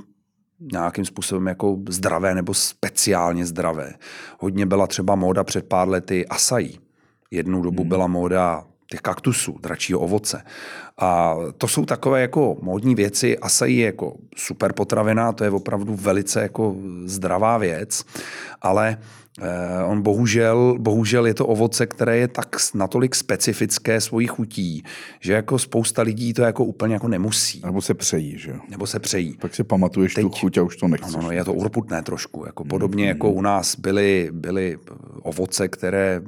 [0.72, 3.94] nějakým způsobem jako zdravé nebo speciálně zdravé.
[4.40, 6.80] Hodně byla třeba móda před pár lety asají.
[7.32, 10.44] Jednu dobu byla móda těch kaktusů, dračího ovoce.
[10.98, 13.38] A to jsou takové jako módní věci.
[13.38, 16.76] Asají je jako super potravina, to je opravdu velice jako
[17.06, 18.06] zdravá věc,
[18.62, 18.98] ale
[19.42, 24.84] eh, on bohužel, bohužel je to ovoce, které je tak natolik specifické svojí chutí,
[25.20, 27.62] že jako spousta lidí to jako úplně jako nemusí.
[27.66, 28.60] Nebo se přejí, že jo?
[28.70, 29.38] Nebo se přejí.
[29.42, 31.16] Pak si pamatuješ tu chuť a už to nechceš.
[31.16, 32.46] No, no, je to urputné trošku.
[32.46, 34.78] Jako podobně jako u nás byly, byly
[35.22, 36.22] ovoce, které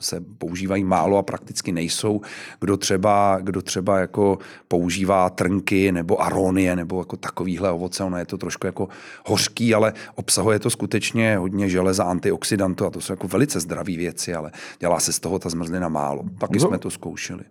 [0.00, 2.20] se používají málo a prakticky nejsou.
[2.60, 4.38] Kdo třeba, kdo třeba jako
[4.68, 8.88] používá trnky nebo aronie nebo jako takovýhle ovoce, ono je to trošku jako
[9.26, 14.34] hořký, ale obsahuje to skutečně hodně železa, antioxidantů a to jsou jako velice zdravé věci,
[14.34, 16.22] ale dělá se z toho ta zmrzlina málo.
[16.38, 16.68] Taky no.
[16.68, 17.44] jsme to zkoušeli.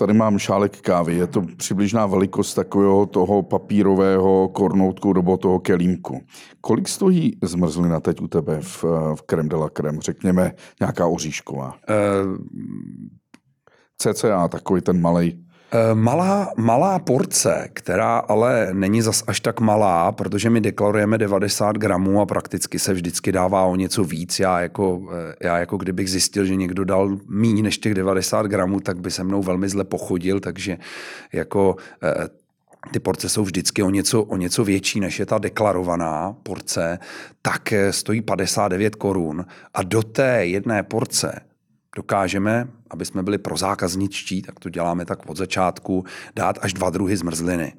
[0.00, 6.20] Tady mám šálek kávy, je to přibližná velikost takového toho papírového kornoutku nebo toho kelímku.
[6.60, 8.84] Kolik stojí zmrzlina teď u tebe v,
[9.14, 11.74] v krem de la creme, řekněme nějaká oříšková?
[11.90, 12.36] Uh...
[13.98, 15.49] CCA, takový ten malý Eh,
[15.94, 22.20] malá, malá porce, která ale není zas až tak malá, protože my deklarujeme 90 gramů
[22.20, 24.40] a prakticky se vždycky dává o něco víc.
[24.40, 28.80] Já jako, eh, já jako kdybych zjistil, že někdo dal méně než těch 90 gramů,
[28.80, 30.78] tak by se mnou velmi zle pochodil, takže
[31.32, 32.28] jako eh,
[32.92, 36.98] ty porce jsou vždycky o něco, o něco větší, než je ta deklarovaná porce,
[37.42, 39.44] tak stojí 59 korun
[39.74, 41.49] a do té jedné porce
[41.96, 46.04] dokážeme, aby jsme byli pro zákazničtí, tak to děláme tak od začátku,
[46.36, 47.72] dát až dva druhy zmrzliny.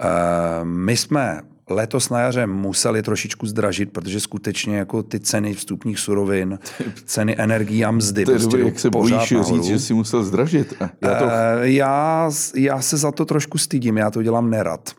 [0.00, 1.40] Eh, my jsme
[1.70, 6.58] letos na jaře museli trošičku zdražit, protože skutečně jako ty ceny vstupních surovin,
[7.04, 8.24] ceny energií a mzdy.
[8.24, 10.74] To je prostě dobrý, jak se bojíš říct, že jsi musel zdražit.
[11.00, 11.24] Já, to...
[11.62, 14.94] já, já se za to trošku stydím, já to dělám nerad.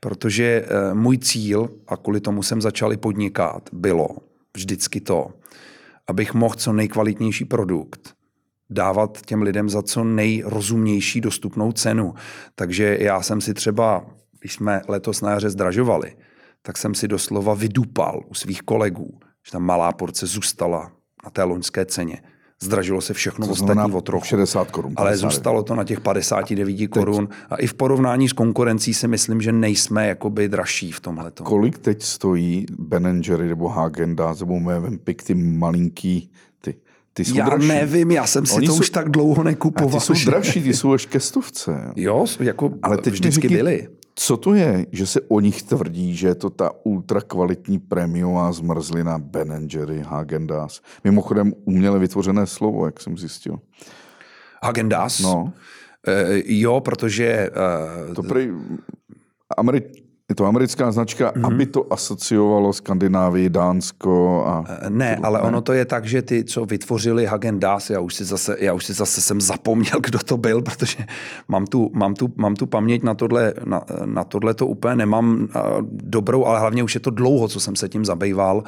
[0.00, 4.08] Protože eh, můj cíl, a kvůli tomu jsem začal i podnikat, bylo
[4.56, 5.30] vždycky to,
[6.10, 8.14] abych mohl co nejkvalitnější produkt
[8.70, 12.14] dávat těm lidem za co nejrozumnější dostupnou cenu.
[12.54, 14.06] Takže já jsem si třeba,
[14.40, 16.16] když jsme letos na jaře zdražovali,
[16.62, 20.92] tak jsem si doslova vydupal u svých kolegů, že ta malá porce zůstala
[21.24, 22.22] na té loňské ceně.
[22.64, 24.24] Zdražilo se všechno to ostatní o trochu.
[24.26, 24.92] 60 korun.
[24.96, 27.28] Ale zůstalo to na těch 59 korun.
[27.50, 31.32] A i v porovnání s konkurencí si myslím, že nejsme jakoby dražší v tomhle.
[31.42, 36.30] Kolik teď stojí Ben Jerry nebo Hagen Dazs nebo Mövenpick, ty malinký,
[36.60, 36.74] ty,
[37.12, 37.68] ty jsou já dražší.
[37.68, 39.96] nevím, já jsem si Oni to jsou, už tak dlouho nekupoval.
[39.96, 41.92] A ty jsou dražší, ty jsou až ke stovce.
[41.96, 43.88] Jo, jako Ale teď vždycky říky, byly.
[44.22, 49.18] Co to je, že se o nich tvrdí, že je to ta ultrakvalitní prémiová zmrzlina
[49.18, 50.80] Ben Jerry, Hagen Dazs?
[51.04, 53.58] Mimochodem uměle vytvořené slovo, jak jsem zjistil.
[54.62, 55.20] Hagen Dazs?
[55.20, 55.52] No.
[56.06, 57.50] E, jo, protože...
[58.10, 58.48] E, to prý,
[59.58, 59.90] Ameri-
[60.30, 61.46] je to americká značka, mm-hmm.
[61.46, 64.54] aby to asociovalo Skandinávii, Dánsko a...
[64.86, 65.44] Eh, ne, ale ne?
[65.44, 68.72] ono to je tak, že ty, co vytvořili Hagen Dazs, já už si zase, já
[68.72, 71.04] už si zase jsem zapomněl, kdo to byl, protože
[71.48, 75.48] mám tu, mám tu, mám tu paměť na tohle, na, na tohle to úplně nemám
[75.50, 75.60] eh,
[75.90, 78.62] dobrou, ale hlavně už je to dlouho, co jsem se tím zabýval.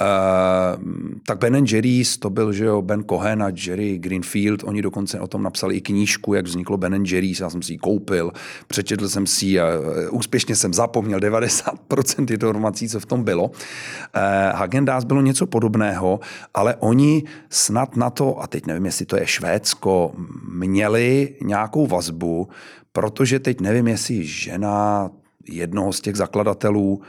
[0.00, 0.82] Uh,
[1.26, 5.26] tak Ben Jerry's, to byl, že jo, Ben Cohen a Jerry Greenfield, oni dokonce o
[5.26, 8.32] tom napsali i knížku, jak vzniklo Ben Jerry's, já jsem si ji koupil,
[8.66, 9.66] přečetl jsem si ji a
[10.10, 13.44] úspěšně jsem zapomněl 90% informací, co v tom bylo.
[13.44, 13.52] Uh,
[14.54, 16.20] Hagen Dazs bylo něco podobného,
[16.54, 20.12] ale oni snad na to, a teď nevím, jestli to je Švédsko,
[20.48, 22.48] měli nějakou vazbu,
[22.92, 25.10] protože teď nevím, jestli žena
[25.48, 27.02] jednoho z těch zakladatelů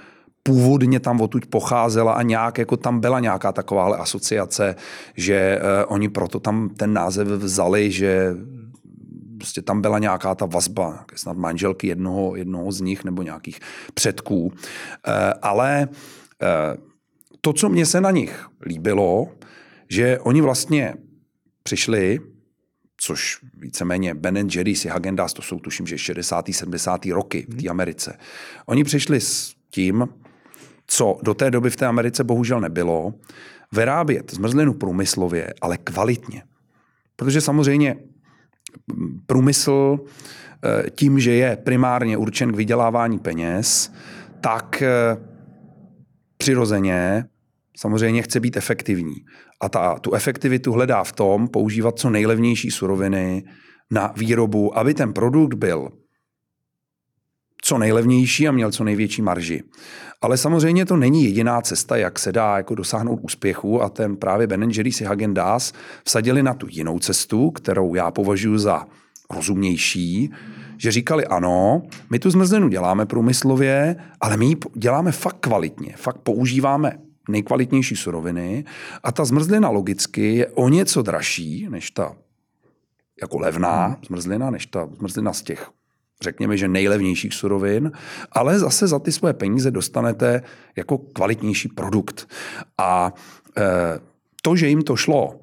[0.47, 4.75] původně tam odtud pocházela a nějak jako tam byla nějaká takováhle asociace,
[5.17, 8.35] že uh, oni proto tam ten název vzali, že
[9.37, 13.59] prostě tam byla nějaká ta vazba, snad manželky jednoho, jednoho z nich nebo nějakých
[13.93, 14.45] předků.
[14.45, 14.51] Uh,
[15.41, 16.83] ale uh,
[17.41, 19.27] to, co mě se na nich líbilo,
[19.89, 20.93] že oni vlastně
[21.63, 22.19] přišli
[22.97, 26.45] což víceméně Ben Jerry's i Hagendas, to jsou tuším, že 60.
[26.51, 27.05] 70.
[27.05, 28.17] roky v té Americe.
[28.65, 30.07] Oni přišli s tím,
[30.87, 33.13] co do té doby v té Americe bohužel nebylo,
[33.71, 36.43] vyrábět zmrzlinu průmyslově, ale kvalitně.
[37.15, 37.95] Protože samozřejmě
[39.25, 43.93] průmysl eh, tím, že je primárně určen k vydělávání peněz,
[44.41, 45.17] tak eh,
[46.37, 47.25] přirozeně
[47.77, 49.15] samozřejmě chce být efektivní.
[49.61, 53.43] A ta, tu efektivitu hledá v tom používat co nejlevnější suroviny
[53.91, 55.89] na výrobu, aby ten produkt byl
[57.67, 59.63] co nejlevnější a měl co největší marži.
[60.21, 64.47] Ale samozřejmě to není jediná cesta, jak se dá jako dosáhnout úspěchu a ten právě
[64.47, 68.85] Ben Jerry's i Hagen Dazs vsadili na tu jinou cestu, kterou já považuji za
[69.29, 70.31] rozumnější,
[70.77, 76.17] že říkali ano, my tu zmrzlinu děláme průmyslově, ale my ji děláme fakt kvalitně, fakt
[76.17, 76.99] používáme
[77.29, 78.65] nejkvalitnější suroviny
[79.03, 82.15] a ta zmrzlina logicky je o něco dražší než ta
[83.21, 85.69] jako levná zmrzlina, než ta zmrzlina z těch
[86.21, 87.91] řekněme, že nejlevnějších surovin,
[88.31, 90.41] ale zase za ty své peníze dostanete
[90.75, 92.27] jako kvalitnější produkt.
[92.77, 93.13] A
[93.57, 93.63] e,
[94.41, 95.39] to, že jim to šlo,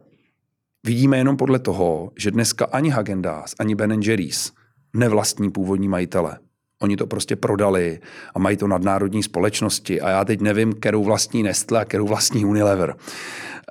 [0.87, 4.53] vidíme jenom podle toho, že dneska ani Hagen Dazs, ani Ben Jerry's
[4.95, 6.39] nevlastní původní majitele.
[6.83, 8.01] Oni to prostě prodali
[8.35, 12.45] a mají to nadnárodní společnosti a já teď nevím, kterou vlastní Nestle a kterou vlastní
[12.45, 12.95] Unilever.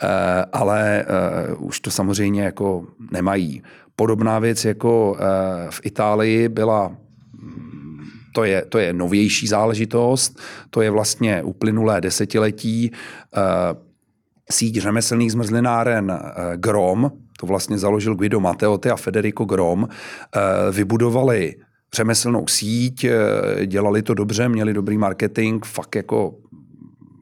[0.04, 0.10] Uh,
[0.54, 1.06] ale
[1.60, 3.64] uh, už to samozřejmě jako nemají.
[4.02, 5.18] Podobná věc jako uh,
[5.70, 6.95] v Itálii byla
[8.34, 10.39] to je, to je novější záležitost,
[10.70, 12.91] to je vlastně uplynulé desetiletí.
[14.52, 16.20] Síť řemeslných zmrzlináren
[16.56, 19.88] Grom, to vlastně založil Guido Matteotti a Federico Grom,
[20.72, 21.56] vybudovali
[21.93, 23.06] řemeslnou síť,
[23.66, 26.36] dělali to dobře, měli dobrý marketing, fakt jako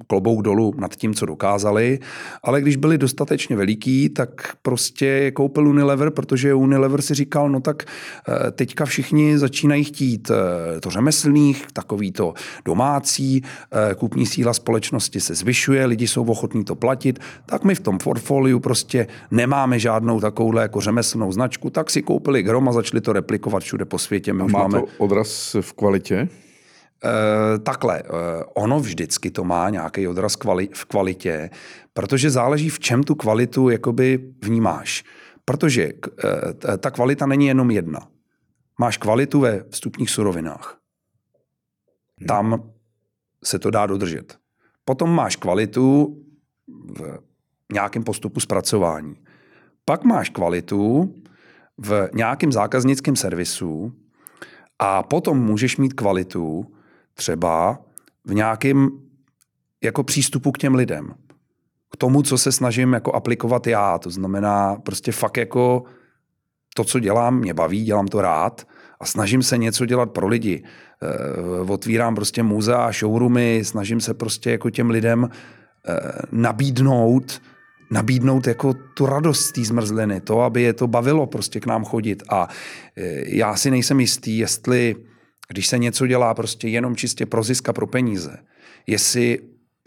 [0.09, 1.99] klobouk dolů nad tím, co dokázali,
[2.43, 4.29] ale když byli dostatečně veliký, tak
[4.61, 10.79] prostě koupil Unilever, protože Unilever si říkal, no tak eh, teďka všichni začínají chtít eh,
[10.79, 12.33] to řemeslných, takový to
[12.65, 13.43] domácí,
[13.91, 17.97] eh, kupní síla společnosti se zvyšuje, lidi jsou ochotní to platit, tak my v tom
[17.97, 23.13] portfoliu prostě nemáme žádnou takovouhle jako řemeslnou značku, tak si koupili Grom a začali to
[23.13, 24.33] replikovat všude po světě.
[24.33, 24.79] My a má máme...
[24.79, 26.27] to odraz v kvalitě?
[27.03, 28.09] Uh, takhle, uh,
[28.53, 31.49] ono vždycky to má nějaký odraz kvali- v kvalitě,
[31.93, 35.03] protože záleží, v čem tu kvalitu jakoby vnímáš.
[35.45, 38.07] Protože uh, ta kvalita není jenom jedna.
[38.79, 40.77] Máš kvalitu ve vstupních surovinách.
[42.19, 42.27] Hmm.
[42.27, 42.71] Tam
[43.43, 44.37] se to dá dodržet.
[44.85, 46.17] Potom máš kvalitu
[46.97, 47.19] v
[47.73, 49.15] nějakém postupu zpracování.
[49.85, 51.13] Pak máš kvalitu
[51.77, 53.93] v nějakém zákaznickém servisu
[54.79, 56.75] a potom můžeš mít kvalitu
[57.19, 57.79] třeba
[58.25, 58.89] v nějakém
[59.83, 61.13] jako přístupu k těm lidem.
[61.91, 63.97] K tomu, co se snažím jako aplikovat já.
[63.97, 65.83] To znamená prostě fakt jako
[66.75, 68.67] to, co dělám, mě baví, dělám to rád
[68.99, 70.63] a snažím se něco dělat pro lidi.
[70.63, 75.29] E, otvírám prostě muzea a showroomy, snažím se prostě jako těm lidem e,
[76.31, 77.41] nabídnout
[77.91, 81.85] nabídnout jako tu radost z té zmrzliny, to, aby je to bavilo prostě k nám
[81.85, 82.23] chodit.
[82.29, 82.47] A
[82.95, 84.95] e, já si nejsem jistý, jestli
[85.53, 88.37] když se něco dělá prostě jenom čistě pro zisk a pro peníze,
[88.87, 89.39] jestli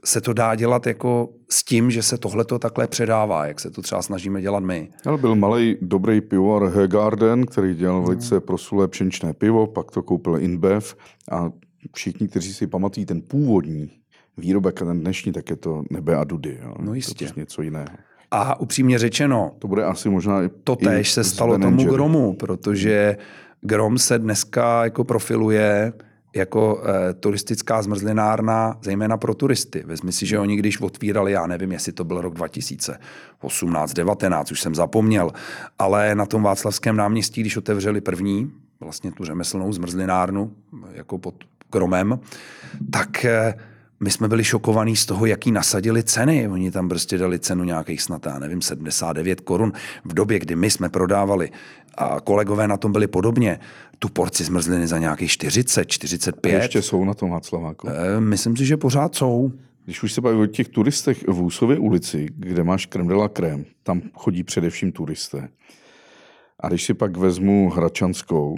[0.05, 3.71] se to dá dělat jako s tím, že se tohle to takhle předává, jak se
[3.71, 4.89] to třeba snažíme dělat my.
[5.07, 8.07] Ale byl malý dobrý pivovar Hegarden, který dělal no.
[8.07, 10.97] velice prosulé pšeničné pivo, pak to koupil InBev
[11.31, 11.51] a
[11.95, 13.91] všichni, kteří si pamatují ten původní
[14.37, 16.59] výrobek a ten dnešní, tak je to nebe a dudy.
[16.63, 16.75] Jo.
[16.81, 17.15] No jistě.
[17.15, 17.97] To je prostě něco jiného.
[18.31, 23.17] A upřímně řečeno, to bude asi možná i to tež se stalo tomu Gromu, protože
[23.65, 25.93] Grom se dneska jako profiluje
[26.37, 29.83] jako e, turistická zmrzlinárna, zejména pro turisty.
[29.87, 34.61] Vezmi si, že oni když otvírali, já nevím, jestli to byl rok 2018, 19, už
[34.61, 35.31] jsem zapomněl,
[35.79, 40.53] ale na tom Václavském náměstí, když otevřeli první, vlastně tu řemeslnou zmrzlinárnu,
[40.93, 41.35] jako pod
[41.73, 42.21] Gromem,
[42.91, 43.55] tak e,
[44.03, 46.49] my jsme byli šokovaní z toho, jaký nasadili ceny.
[46.49, 49.73] Oni tam prostě dali cenu nějakých snad, já nevím, 79 korun
[50.05, 51.51] v době, kdy my jsme prodávali
[51.99, 53.61] a kolegové na tom byli podobně.
[53.99, 56.55] Tu porci zmrzliny za nějakých 40, 45.
[56.55, 57.88] A ještě jsou na tom Václaváku?
[57.88, 59.53] E, myslím si, že pořád jsou.
[59.84, 63.28] Když už se baví o těch turistech v Úsově ulici, kde máš krem de la
[63.28, 65.49] krem, tam chodí především turisté.
[66.61, 68.57] A když si pak vezmu Hračanskou,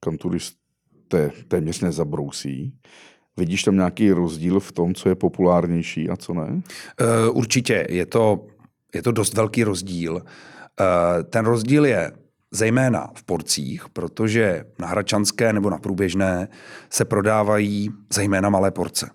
[0.00, 2.72] kam turisté téměř nezabrousí,
[3.36, 6.46] Vidíš tam nějaký rozdíl v tom, co je populárnější a co ne?
[6.46, 8.46] Uh, určitě, je to,
[8.94, 10.14] je to dost velký rozdíl.
[10.14, 10.22] Uh,
[11.30, 12.12] ten rozdíl je
[12.50, 16.48] zejména v porcích, protože na hračanské nebo na průběžné
[16.90, 19.10] se prodávají zejména malé porce.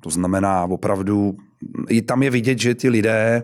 [0.00, 1.36] To znamená opravdu,
[1.88, 3.42] i tam je vidět, že ty lidé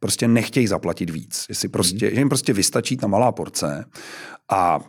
[0.00, 1.46] prostě nechtějí zaplatit víc.
[1.48, 3.84] Jestli prostě, že jim prostě vystačí ta malá porce
[4.50, 4.80] a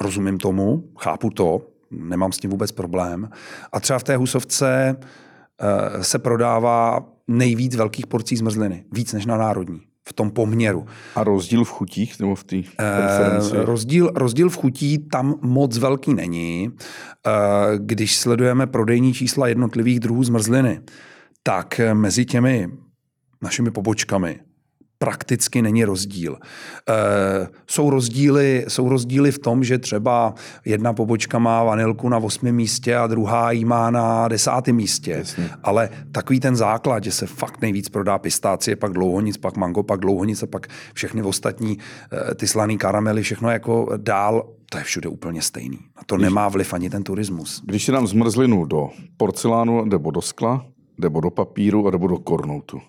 [0.00, 3.30] rozumím tomu, chápu to, nemám s tím vůbec problém.
[3.72, 9.36] A třeba v té husovce uh, se prodává nejvíc velkých porcí zmrzliny, víc než na
[9.36, 10.86] národní v tom poměru.
[11.14, 12.62] A rozdíl v chutích nebo v té uh,
[13.52, 16.68] rozdíl, rozdíl v chutí tam moc velký není.
[16.68, 16.74] Uh,
[17.78, 20.80] když sledujeme prodejní čísla jednotlivých druhů zmrzliny,
[21.42, 22.68] tak mezi těmi
[23.42, 24.40] našimi pobočkami
[25.04, 26.38] prakticky není rozdíl.
[26.88, 30.34] E, jsou, rozdíly, jsou rozdíly v tom, že třeba
[30.64, 35.10] jedna pobočka má vanilku na osmém místě a druhá ji má na desátém místě.
[35.10, 35.50] Jasně.
[35.62, 40.00] Ale takový ten základ, že se fakt nejvíc prodá pistácie, pak dlouhonic, pak mango, pak
[40.00, 41.78] dlouhonice, pak všechny ostatní
[42.30, 45.78] e, ty slaný karamely, všechno jako dál, to je všude úplně stejný.
[45.96, 47.62] A to když, nemá vliv ani ten turismus.
[47.64, 50.64] Když si dám zmrzlinu do porcelánu nebo do skla,
[50.98, 52.80] nebo do papíru, nebo do kornoutu,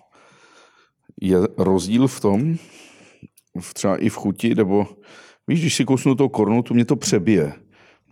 [1.22, 2.56] je rozdíl v tom,
[3.60, 4.86] v třeba i v chuti, nebo
[5.48, 7.52] víš, když si kousnu toho kornu, to mě to přebije.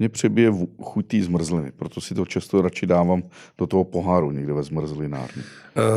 [0.00, 3.22] Mě přebije chuť té zmrzliny, proto si to často radši dávám
[3.58, 5.42] do toho poháru někde ve zmrzlinárně.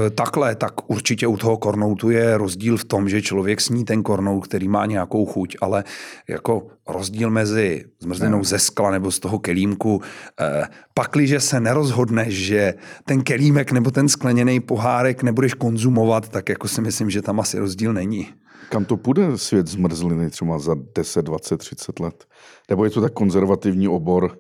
[0.06, 4.04] E, takhle, tak určitě u toho kornoutu je rozdíl v tom, že člověk sní ten
[4.04, 5.84] kornout, který má nějakou chuť, ale
[6.30, 8.44] jako rozdíl mezi zmrzlinou ne.
[8.44, 10.02] ze skla nebo z toho kelímku,
[10.40, 12.74] e, pakliže se nerozhodneš, že
[13.06, 17.60] ten kelímek nebo ten skleněný pohárek nebudeš konzumovat, tak jako si myslím, že tam asi
[17.60, 18.28] rozdíl není.
[18.70, 22.26] Kam to půjde svět zmrzliny třeba za 10, 20, 30 let?
[22.70, 24.38] Nebo je to tak konzervativní obor?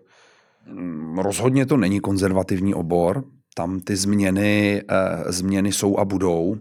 [0.67, 3.23] Mm, rozhodně to není konzervativní obor.
[3.55, 6.57] Tam ty změny, eh, změny jsou a budou.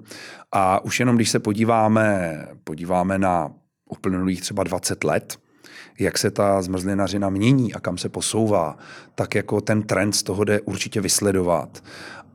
[0.52, 3.52] A už jenom když se podíváme, podíváme na
[3.90, 5.36] uplynulých třeba 20 let,
[5.98, 8.76] jak se ta zmrzlinařina mění a kam se posouvá,
[9.14, 11.84] tak jako ten trend z toho jde určitě vysledovat.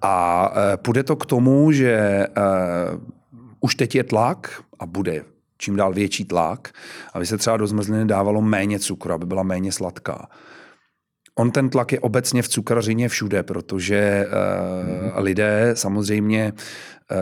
[0.01, 2.27] A eh, půjde to k tomu, že eh,
[3.67, 5.23] už teď je tlak a bude
[5.57, 6.71] čím dál větší tlak,
[7.13, 10.27] aby se třeba do zmrzliny dávalo méně cukru, aby byla méně sladká.
[11.35, 17.17] On ten tlak je obecně v cukrařině všude, protože uh, lidé samozřejmě uh,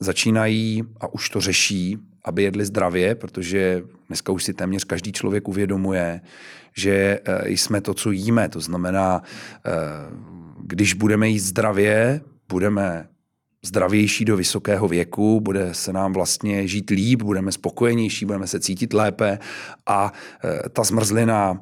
[0.00, 5.48] začínají a už to řeší, aby jedli zdravě, protože dneska už si téměř každý člověk
[5.48, 6.20] uvědomuje,
[6.76, 8.48] že uh, jsme to, co jíme.
[8.48, 13.08] To znamená, uh, když budeme jíst zdravě, budeme
[13.66, 18.92] zdravější do vysokého věku, bude se nám vlastně žít líp, budeme spokojenější, budeme se cítit
[18.92, 19.38] lépe
[19.86, 20.12] a
[20.44, 21.60] e, ta zmrzlina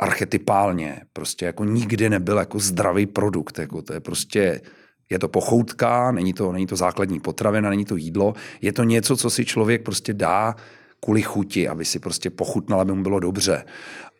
[0.00, 3.58] archetypálně prostě jako nikdy nebyl jako zdravý produkt.
[3.58, 4.60] Jako to je prostě
[5.10, 9.16] je to pochoutka, není to, není to základní potravina, není to jídlo, je to něco,
[9.16, 10.56] co si člověk prostě dá
[11.00, 13.64] kvůli chuti, aby si prostě pochutnal, aby mu bylo dobře.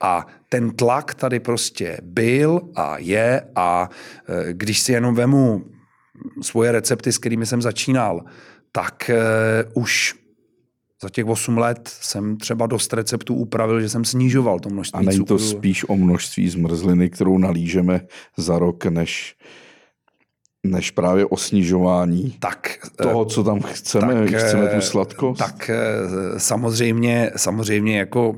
[0.01, 3.91] A ten tlak tady prostě byl a je a
[4.29, 5.65] e, když si jenom vemu
[6.43, 8.25] svoje recepty, s kterými jsem začínal,
[8.73, 9.11] tak
[9.75, 10.15] uh, už
[11.03, 15.03] za těch 8 let jsem třeba dost receptů upravil, že jsem snižoval to množství A
[15.03, 15.39] není cukru.
[15.39, 18.01] to spíš o množství zmrzliny, kterou nalížeme
[18.37, 19.37] za rok, než,
[20.67, 25.39] než právě o snižování tak, toho, co tam chceme, tak, chceme tu sladkost?
[25.39, 25.71] Tak
[26.37, 28.35] samozřejmě, samozřejmě jako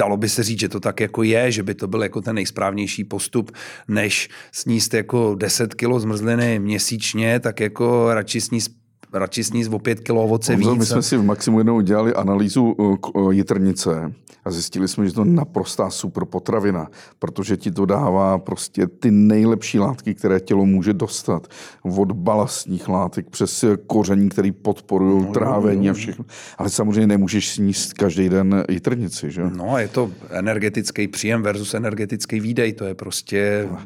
[0.00, 2.34] dalo by se říct, že to tak jako je, že by to byl jako ten
[2.34, 3.52] nejsprávnější postup,
[3.88, 8.79] než sníst jako 10 kilo zmrzliny měsíčně, tak jako radši sníst
[9.12, 10.68] radši sníst o 5 kg ovoce víc.
[10.68, 14.12] My jsme si v Maximu jednou dělali analýzu uh, uh, jitrnice
[14.44, 19.10] a zjistili jsme, že to je naprostá super potravina, protože ti to dává prostě ty
[19.10, 21.48] nejlepší látky, které tělo může dostat.
[21.82, 25.90] Od balastních látek přes koření, které podporují no, trávení no, no.
[25.90, 26.24] a všechno.
[26.58, 29.42] Ale samozřejmě nemůžeš sníst každý den jitrnici, že?
[29.56, 33.68] No, je to energetický příjem versus energetický výdej, to je prostě...
[33.70, 33.78] No.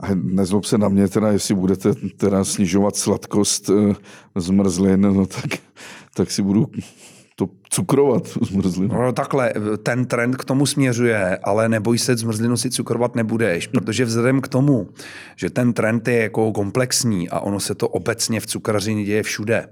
[0.00, 3.94] A nezlob se na mě, teda, jestli budete teda snižovat sladkost eh,
[4.36, 5.50] zmrzlin, no tak,
[6.14, 6.66] tak si budu
[7.36, 8.94] to cukrovat zmrzlinu.
[8.94, 14.04] No takhle, ten trend k tomu směřuje, ale neboj se, zmrzlinu si cukrovat nebudeš, protože
[14.04, 14.88] vzhledem k tomu,
[15.36, 19.68] že ten trend je jako komplexní a ono se to obecně v cukrařině děje všude,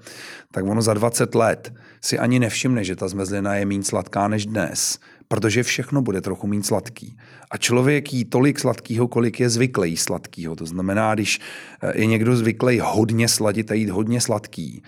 [0.53, 4.47] tak ono za 20 let si ani nevšimne, že ta zmrzlina je méně sladká než
[4.47, 4.99] dnes
[5.33, 7.17] protože všechno bude trochu méně sladký.
[7.51, 10.57] A člověk jí tolik sladkého, kolik je zvyklý sladkého.
[10.57, 11.41] To znamená, když
[11.83, 14.83] eh, je někdo zvyklý hodně sladit a jít hodně sladký,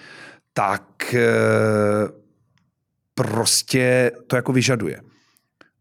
[0.52, 1.22] tak eh,
[3.14, 5.00] prostě to jako vyžaduje.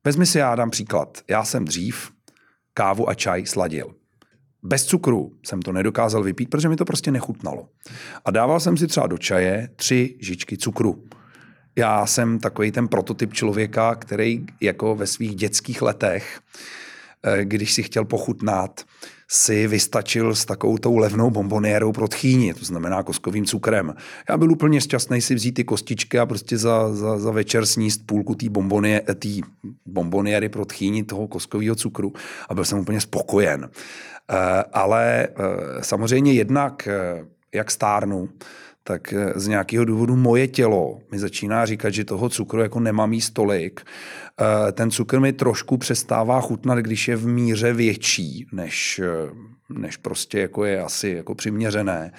[0.03, 1.21] Vezmi si, já dám příklad.
[1.29, 2.11] Já jsem dřív
[2.73, 3.95] kávu a čaj sladil.
[4.63, 7.69] Bez cukru jsem to nedokázal vypít, protože mi to prostě nechutnalo.
[8.25, 11.03] A dával jsem si třeba do čaje tři žičky cukru
[11.75, 16.39] já jsem takový ten prototyp člověka, který jako ve svých dětských letech,
[17.23, 18.81] eh, když si chtěl pochutnat,
[19.33, 23.95] si vystačil s takovou tou levnou bomboniérou pro tchýni, to znamená koskovým cukrem.
[24.29, 28.05] Já byl úplně šťastný si vzít ty kostičky a prostě za, za, za večer sníst
[28.05, 29.01] půlku té bombonie,
[29.85, 32.13] bomboniéry pro tchýni toho koskového cukru
[32.49, 33.69] a byl jsem úplně spokojen.
[34.31, 36.87] Eh, ale eh, samozřejmě jednak,
[37.53, 38.29] jak stárnu,
[38.83, 43.13] tak eh, z nějakého důvodu moje tělo mi začíná říkat, že toho cukru jako nemám
[43.13, 43.81] jíst tolik.
[44.41, 49.31] Eh, ten cukr mi trošku přestává chutnat, když je v míře větší, než, eh,
[49.69, 52.11] než prostě jako je asi jako přiměřené.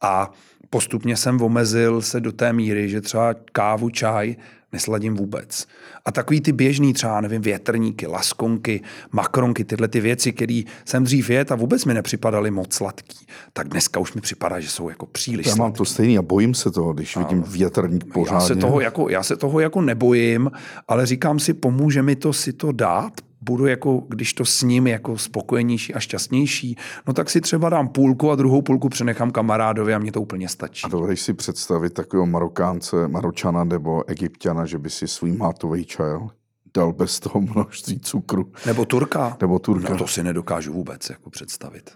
[0.00, 0.30] A
[0.70, 4.36] postupně jsem omezil se do té míry, že třeba kávu, čaj
[4.72, 5.66] nesladím vůbec.
[6.04, 11.30] A takový ty běžný třeba, nevím, větrníky, laskonky, makronky, tyhle ty věci, které jsem dřív
[11.30, 15.06] jet a vůbec mi nepřipadaly moc sladký, tak dneska už mi připadá, že jsou jako
[15.06, 18.42] příliš Já mám to stejný a bojím se toho, když a vidím větrník pořádně.
[18.42, 20.50] Já se toho jako, já se toho jako nebojím,
[20.88, 24.86] ale říkám si, pomůže mi to si to dát, budu jako, když to s ním
[24.86, 26.76] jako spokojenější a šťastnější,
[27.06, 30.48] no tak si třeba dám půlku a druhou půlku přenechám kamarádovi a mě to úplně
[30.48, 30.84] stačí.
[30.84, 36.28] A dovedeš si představit takového Marokánce, Maročana nebo Egyptiana, že by si svůj mátový čajel?
[36.74, 38.52] dal bez toho množství cukru.
[38.66, 39.36] Nebo turka.
[39.40, 39.92] Nebo turka.
[39.92, 41.90] No to si nedokážu vůbec jako představit.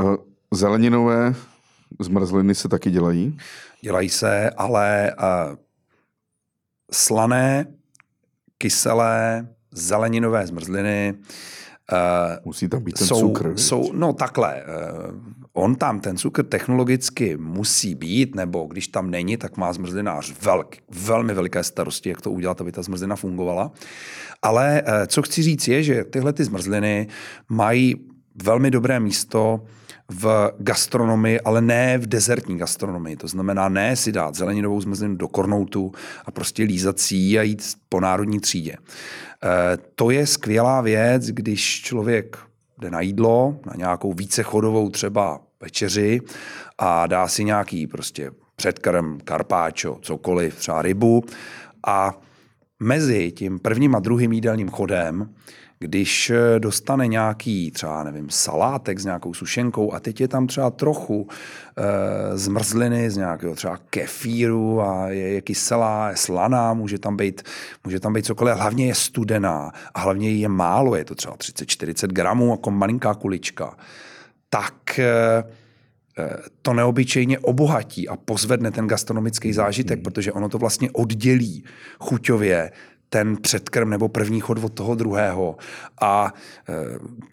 [0.00, 0.16] Eh,
[0.54, 1.34] Zeleninové
[2.00, 3.38] zmrzliny se taky dělají?
[3.82, 5.56] Dělají se, ale uh,
[6.92, 7.66] slané,
[8.58, 11.14] kyselé, zeleninové zmrzliny
[11.92, 11.98] uh,
[12.44, 13.52] Musí tam být ten jsou, cukr.
[13.56, 15.14] jsou, no takhle, uh,
[15.52, 20.76] on tam ten cukr technologicky musí být, nebo když tam není, tak má zmrzlinář velk,
[20.90, 23.72] velmi veliké starosti, jak to udělat, aby ta zmrzlina fungovala.
[24.42, 27.08] Ale uh, co chci říct je, že tyhle ty zmrzliny
[27.48, 27.96] mají
[28.42, 29.64] velmi dobré místo
[30.10, 33.16] v gastronomii, ale ne v dezertní gastronomii.
[33.16, 35.92] To znamená ne si dát zeleninovou zmrzlinu do kornoutu
[36.24, 38.72] a prostě lízat si ji a jít po národní třídě.
[38.72, 38.78] E,
[39.94, 42.38] to je skvělá věc, když člověk
[42.78, 46.20] jde na jídlo, na nějakou vícechodovou třeba večeři
[46.78, 51.24] a dá si nějaký prostě předkrm, karpáčo, cokoliv, třeba rybu
[51.86, 52.20] a
[52.80, 55.34] mezi tím prvním a druhým jídelním chodem
[55.82, 60.70] když eh, dostane nějaký třeba, nevím, salátek s nějakou sušenkou a teď je tam třeba
[60.70, 61.28] trochu
[61.76, 67.42] e, zmrzliny z nějakého třeba kefíru a je, je kyselá, je slaná, může tam být,
[67.84, 72.06] může tam být cokoliv, hlavně je studená a hlavně je málo, je to třeba 30-40
[72.06, 73.76] gramů, jako malinká kulička,
[74.50, 75.44] tak e,
[76.62, 80.02] to neobyčejně obohatí a pozvedne ten gastronomický zážitek, hmm.
[80.02, 81.64] protože ono to vlastně oddělí
[81.98, 82.72] chuťově
[83.10, 85.56] ten předkrm nebo první chod od toho druhého.
[86.00, 86.34] A
[86.68, 86.74] e,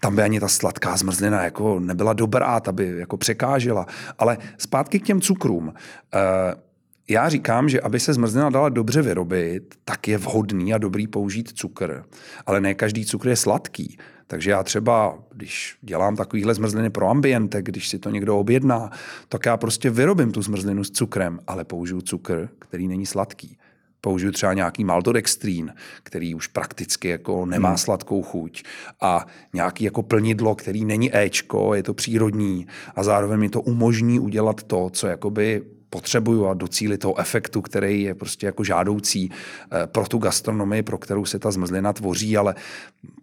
[0.02, 3.86] tam by ani ta sladká zmrzlina jako nebyla dobrá, ta by jako překážela.
[4.20, 5.74] Ale zpátky k těm cukrům.
[6.14, 6.68] E,
[7.10, 11.52] já říkám, že aby se zmrzlina dala dobře vyrobit, tak je vhodný a dobrý použít
[11.54, 12.04] cukr.
[12.46, 13.98] Ale ne každý cukr je sladký.
[14.28, 18.92] Takže já třeba, když dělám takovýhle zmrzliny pro ambiente, když si to někdo objedná,
[19.30, 23.58] tak já prostě vyrobím tu zmrzlinu s cukrem, ale použiju cukr, který není sladký
[24.02, 27.78] použiju třeba nějaký maltodextrín, který už prakticky jako nemá hmm.
[27.78, 28.64] sladkou chuť
[29.02, 34.20] a nějaký jako plnidlo, který není Ečko, je to přírodní a zároveň mi to umožní
[34.20, 39.88] udělat to, co jakoby potřebuju a docílit toho efektu, který je prostě jako žádoucí eh,
[39.88, 42.56] pro tu gastronomii, pro kterou se ta zmrzlina tvoří, ale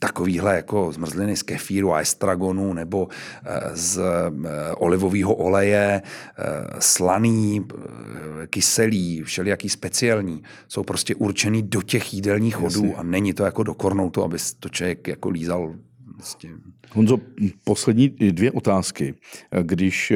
[0.00, 3.08] takovýhle jako zmrzliny z kefíru a estragonu nebo
[3.44, 6.02] eh, z eh, olivového oleje,
[6.78, 7.66] slaný,
[8.46, 13.74] kyselý, všelijaký speciální, jsou prostě určený do těch jídelních chodů a není to jako do
[13.74, 15.74] kornoutu, aby to člověk jako lízal
[16.16, 16.50] Vlastně.
[16.92, 17.18] Honzo,
[17.64, 19.14] poslední dvě otázky.
[19.62, 20.12] Když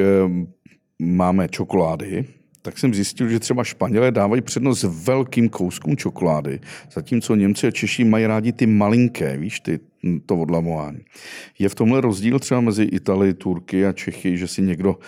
[0.98, 2.24] máme čokolády,
[2.62, 6.60] tak jsem zjistil, že třeba Španělé dávají přednost velkým kouskům čokolády,
[6.92, 9.80] zatímco Němci a Češi mají rádi ty malinké, víš, ty,
[10.26, 10.98] to odlamování.
[11.58, 14.98] Je v tomhle rozdíl třeba mezi Italii, Turky a Čechy, že si někdo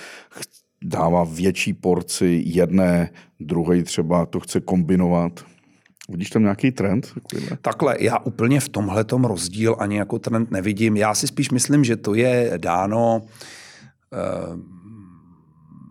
[0.85, 3.11] dává větší porci jedné,
[3.41, 5.45] druhé třeba to chce kombinovat?
[6.09, 7.13] Vidíš tam nějaký trend?
[7.15, 7.59] Takovýhle?
[7.63, 10.97] Takhle, já úplně v tomhle rozdíl ani jako trend nevidím.
[10.97, 14.80] Já si spíš myslím, že to je dáno uh,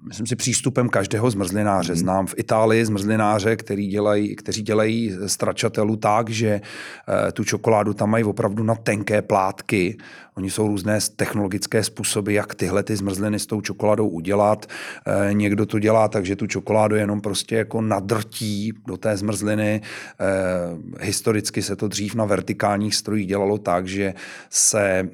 [0.09, 1.93] myslím si, přístupem každého zmrzlináře.
[1.93, 1.99] Hmm.
[1.99, 8.09] Znám v Itálii zmrzlináře, který dělají, kteří dělají stračatelu tak, že uh, tu čokoládu tam
[8.09, 9.97] mají opravdu na tenké plátky.
[10.39, 14.65] Oni jsou různé technologické způsoby, jak tyhle ty zmrzliny s tou čokoládou udělat.
[15.29, 19.81] E, někdo to dělá tak, že tu čokoládu jenom prostě jako nadrtí do té zmrzliny.
[19.81, 24.13] E, historicky se to dřív na vertikálních strojích dělalo tak, že
[24.49, 25.07] se e,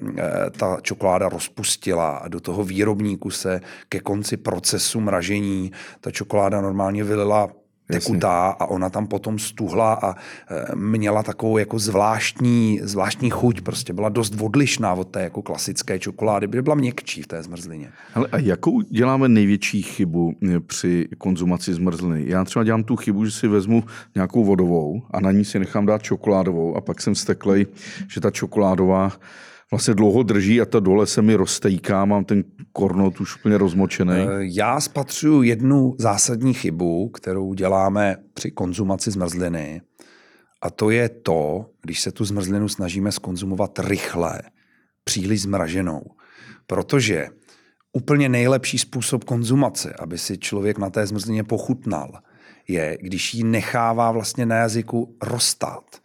[0.58, 5.72] ta čokoláda rozpustila a do toho výrobníku se ke konci procesu mražení
[6.02, 7.50] ta čokoláda normálně vylila
[7.88, 13.94] tekutá a ona tam potom stuhla a e, měla takovou jako zvláštní, zvláštní chuť, prostě
[13.94, 17.90] byla dost odlišná od té jako klasické čokolády, byla měkčí v té zmrzlině.
[18.14, 22.24] Ale a jakou děláme největší chybu e, při konzumaci zmrzliny?
[22.28, 23.84] Já třeba dělám tu chybu, že si vezmu
[24.16, 27.66] nějakou vodovou a na ní si nechám dát čokoládovou a pak jsem steklej,
[28.08, 29.12] že ta čokoládová
[29.72, 34.14] vlastně dlouho drží a ta dole se mi roztejká, mám ten kornot už úplně rozmočený.
[34.14, 39.82] Eh, já spatřuju jednu zásadní chybu, kterou děláme při konzumaci zmrzliny
[40.62, 44.42] a to je to, když se tu zmrzlinu snažíme skonzumovat rychle,
[45.04, 46.02] příliš zmraženou.
[46.68, 47.28] Protože
[47.94, 52.12] úplně nejlepší způsob konzumace, aby si člověk na té zmrzlině pochutnal,
[52.68, 56.05] je, když ji nechává vlastně na jazyku roztát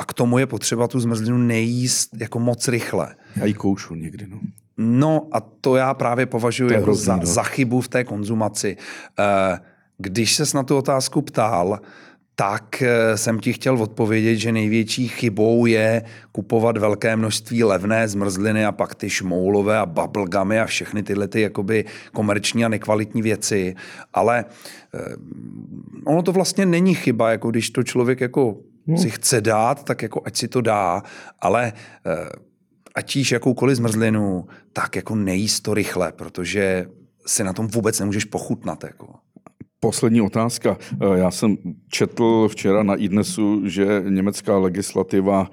[0.00, 3.14] a k tomu je potřeba tu zmrzlinu nejíst jako moc rychle.
[3.36, 4.40] Já ji koušu někdy, no.
[4.78, 7.26] No a to já právě považuji jako hrozný, za, no.
[7.26, 8.76] za chybu v té konzumaci.
[9.18, 9.58] Eh,
[9.98, 11.80] když ses na tu otázku ptal,
[12.34, 16.02] tak eh, jsem ti chtěl odpovědět, že největší chybou je
[16.32, 21.40] kupovat velké množství levné zmrzliny a pak ty šmoulové a bubblegamy a všechny tyhle ty
[21.40, 23.74] jakoby komerční a nekvalitní věci.
[24.12, 24.44] Ale
[24.94, 24.98] eh,
[26.04, 28.56] ono to vlastně není chyba, jako když to člověk jako
[28.90, 28.98] no.
[28.98, 31.02] si chce dát, tak jako ať si to dá,
[31.40, 31.72] ale
[32.06, 32.28] eh,
[32.94, 36.86] ať jíš jakoukoliv zmrzlinu, tak jako nejíst to rychle, protože
[37.26, 38.84] si na tom vůbec nemůžeš pochutnat.
[38.84, 39.14] Jako.
[39.80, 40.76] Poslední otázka.
[40.92, 41.56] Eh, já jsem
[41.88, 45.50] četl včera na iDnesu, že německá legislativa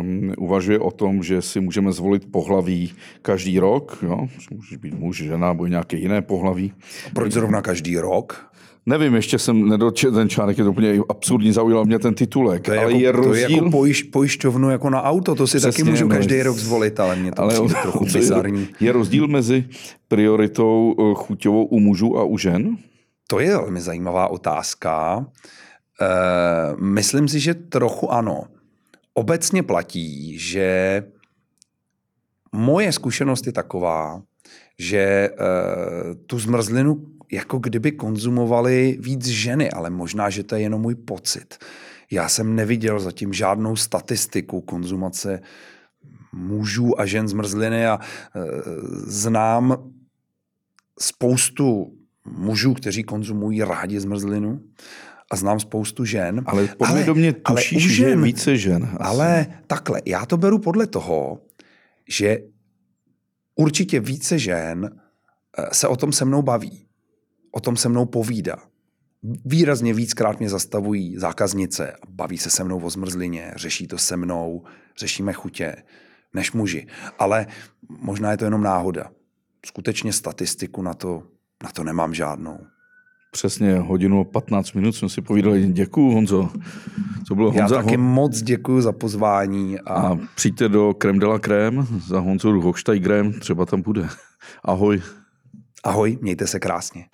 [0.00, 2.92] um, uvažuje o tom, že si můžeme zvolit pohlaví
[3.22, 3.98] každý rok.
[4.02, 4.28] Jo?
[4.50, 6.72] Můžeš být muž, žena nebo nějaké jiné pohlaví.
[7.14, 8.49] Proč zrovna každý rok?
[8.86, 12.64] Nevím, ještě jsem nedočetl ten článek, je to úplně absurdní, zaujal mě ten titulek.
[12.64, 13.32] To je, ale jako, je rozdíl...
[13.32, 16.56] to je jako pojiš, pojišťovnu jako na auto, to si Přesně, taky můžu každý rok
[16.56, 18.68] zvolit, ale mě to ale přijde trochu bizarní.
[18.80, 19.64] Je rozdíl mezi
[20.08, 22.76] prioritou eh, chuťovou u mužů a u žen?
[23.30, 25.26] To je velmi zajímavá otázka.
[26.00, 26.06] E,
[26.82, 28.44] myslím si, že trochu ano.
[29.14, 31.02] Obecně platí, že
[32.52, 34.22] moje zkušenost je taková,
[34.78, 35.30] že e,
[36.26, 41.58] tu zmrzlinu jako kdyby konzumovali víc ženy, ale možná, že to je jenom můj pocit.
[42.10, 45.40] Já jsem neviděl zatím žádnou statistiku konzumace
[46.32, 48.40] mužů a žen zmrzliny a e,
[49.06, 49.90] znám
[51.00, 51.92] spoustu
[52.24, 54.60] mužů, kteří konzumují rádi zmrzlinu
[55.30, 56.42] a znám spoustu žen.
[56.46, 58.84] Ale podvědomě tušíš, ale že je více žen.
[58.84, 58.96] Asi.
[59.00, 61.40] Ale takhle, já to beru podle toho,
[62.08, 62.38] že
[63.54, 64.90] určitě více žen
[65.58, 66.89] eh, se o tom se mnou baví.
[67.50, 68.56] O tom se mnou povídá.
[69.44, 74.64] Výrazně víckrát mě zastavují zákaznice, baví se se mnou o zmrzlině, řeší to se mnou,
[74.98, 75.76] řešíme chutě,
[76.34, 76.86] než muži.
[77.18, 77.46] Ale
[77.88, 79.10] možná je to jenom náhoda.
[79.66, 81.22] Skutečně statistiku na to
[81.62, 82.58] na to nemám žádnou.
[83.32, 85.66] Přesně hodinu 15 minut jsme si povídali.
[85.66, 86.48] Děkuju, Honzo.
[87.28, 87.76] Co bylo Honza?
[87.76, 88.04] Já taky Hon...
[88.04, 89.80] moc děkuji za pozvání.
[89.80, 89.94] A...
[89.94, 94.08] a přijďte do Krem de la Krém za Honzo Hochsteigrem, třeba tam bude.
[94.64, 95.02] Ahoj.
[95.84, 97.04] Ahoj, mějte se krásně.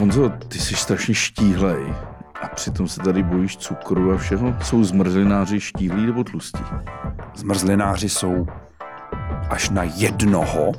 [0.00, 1.94] Honzo, ty jsi strašně štíhlej
[2.42, 4.54] a přitom se tady bojíš cukru a všeho.
[4.62, 6.64] Jsou zmrzlináři štíhlí nebo tlustí?
[7.34, 8.46] Zmrzlináři jsou
[9.50, 10.72] až na jednoho,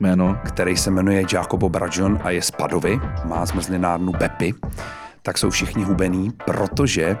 [0.00, 0.38] Jméno?
[0.44, 4.54] který se jmenuje Jacobo Brajon a je z Padovy, má zmrzlinárnu Bepy,
[5.22, 7.16] tak jsou všichni hubený, protože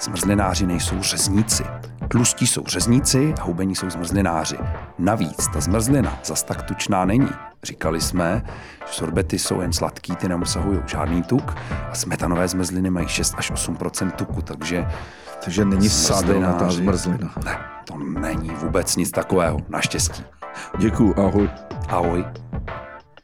[0.00, 1.64] zmrzlináři nejsou řezníci.
[2.08, 4.58] Tlustí jsou řezníci a hubení jsou zmrzlináři.
[4.98, 7.30] Navíc ta zmrzlina zas tak tučná není.
[7.62, 8.42] Říkali jsme,
[8.86, 11.54] že sorbety jsou jen sladký, ty neobsahují žádný tuk
[11.90, 13.76] a smetanové zmrzliny mají 6 až 8
[14.16, 14.86] tuku, takže
[15.44, 15.88] takže není
[16.58, 17.30] ta zmrzlina.
[17.44, 20.24] Ne, to není vůbec nic takového, naštěstí.
[20.78, 21.50] Děkuju, ahoj.
[21.88, 22.24] Ahoj.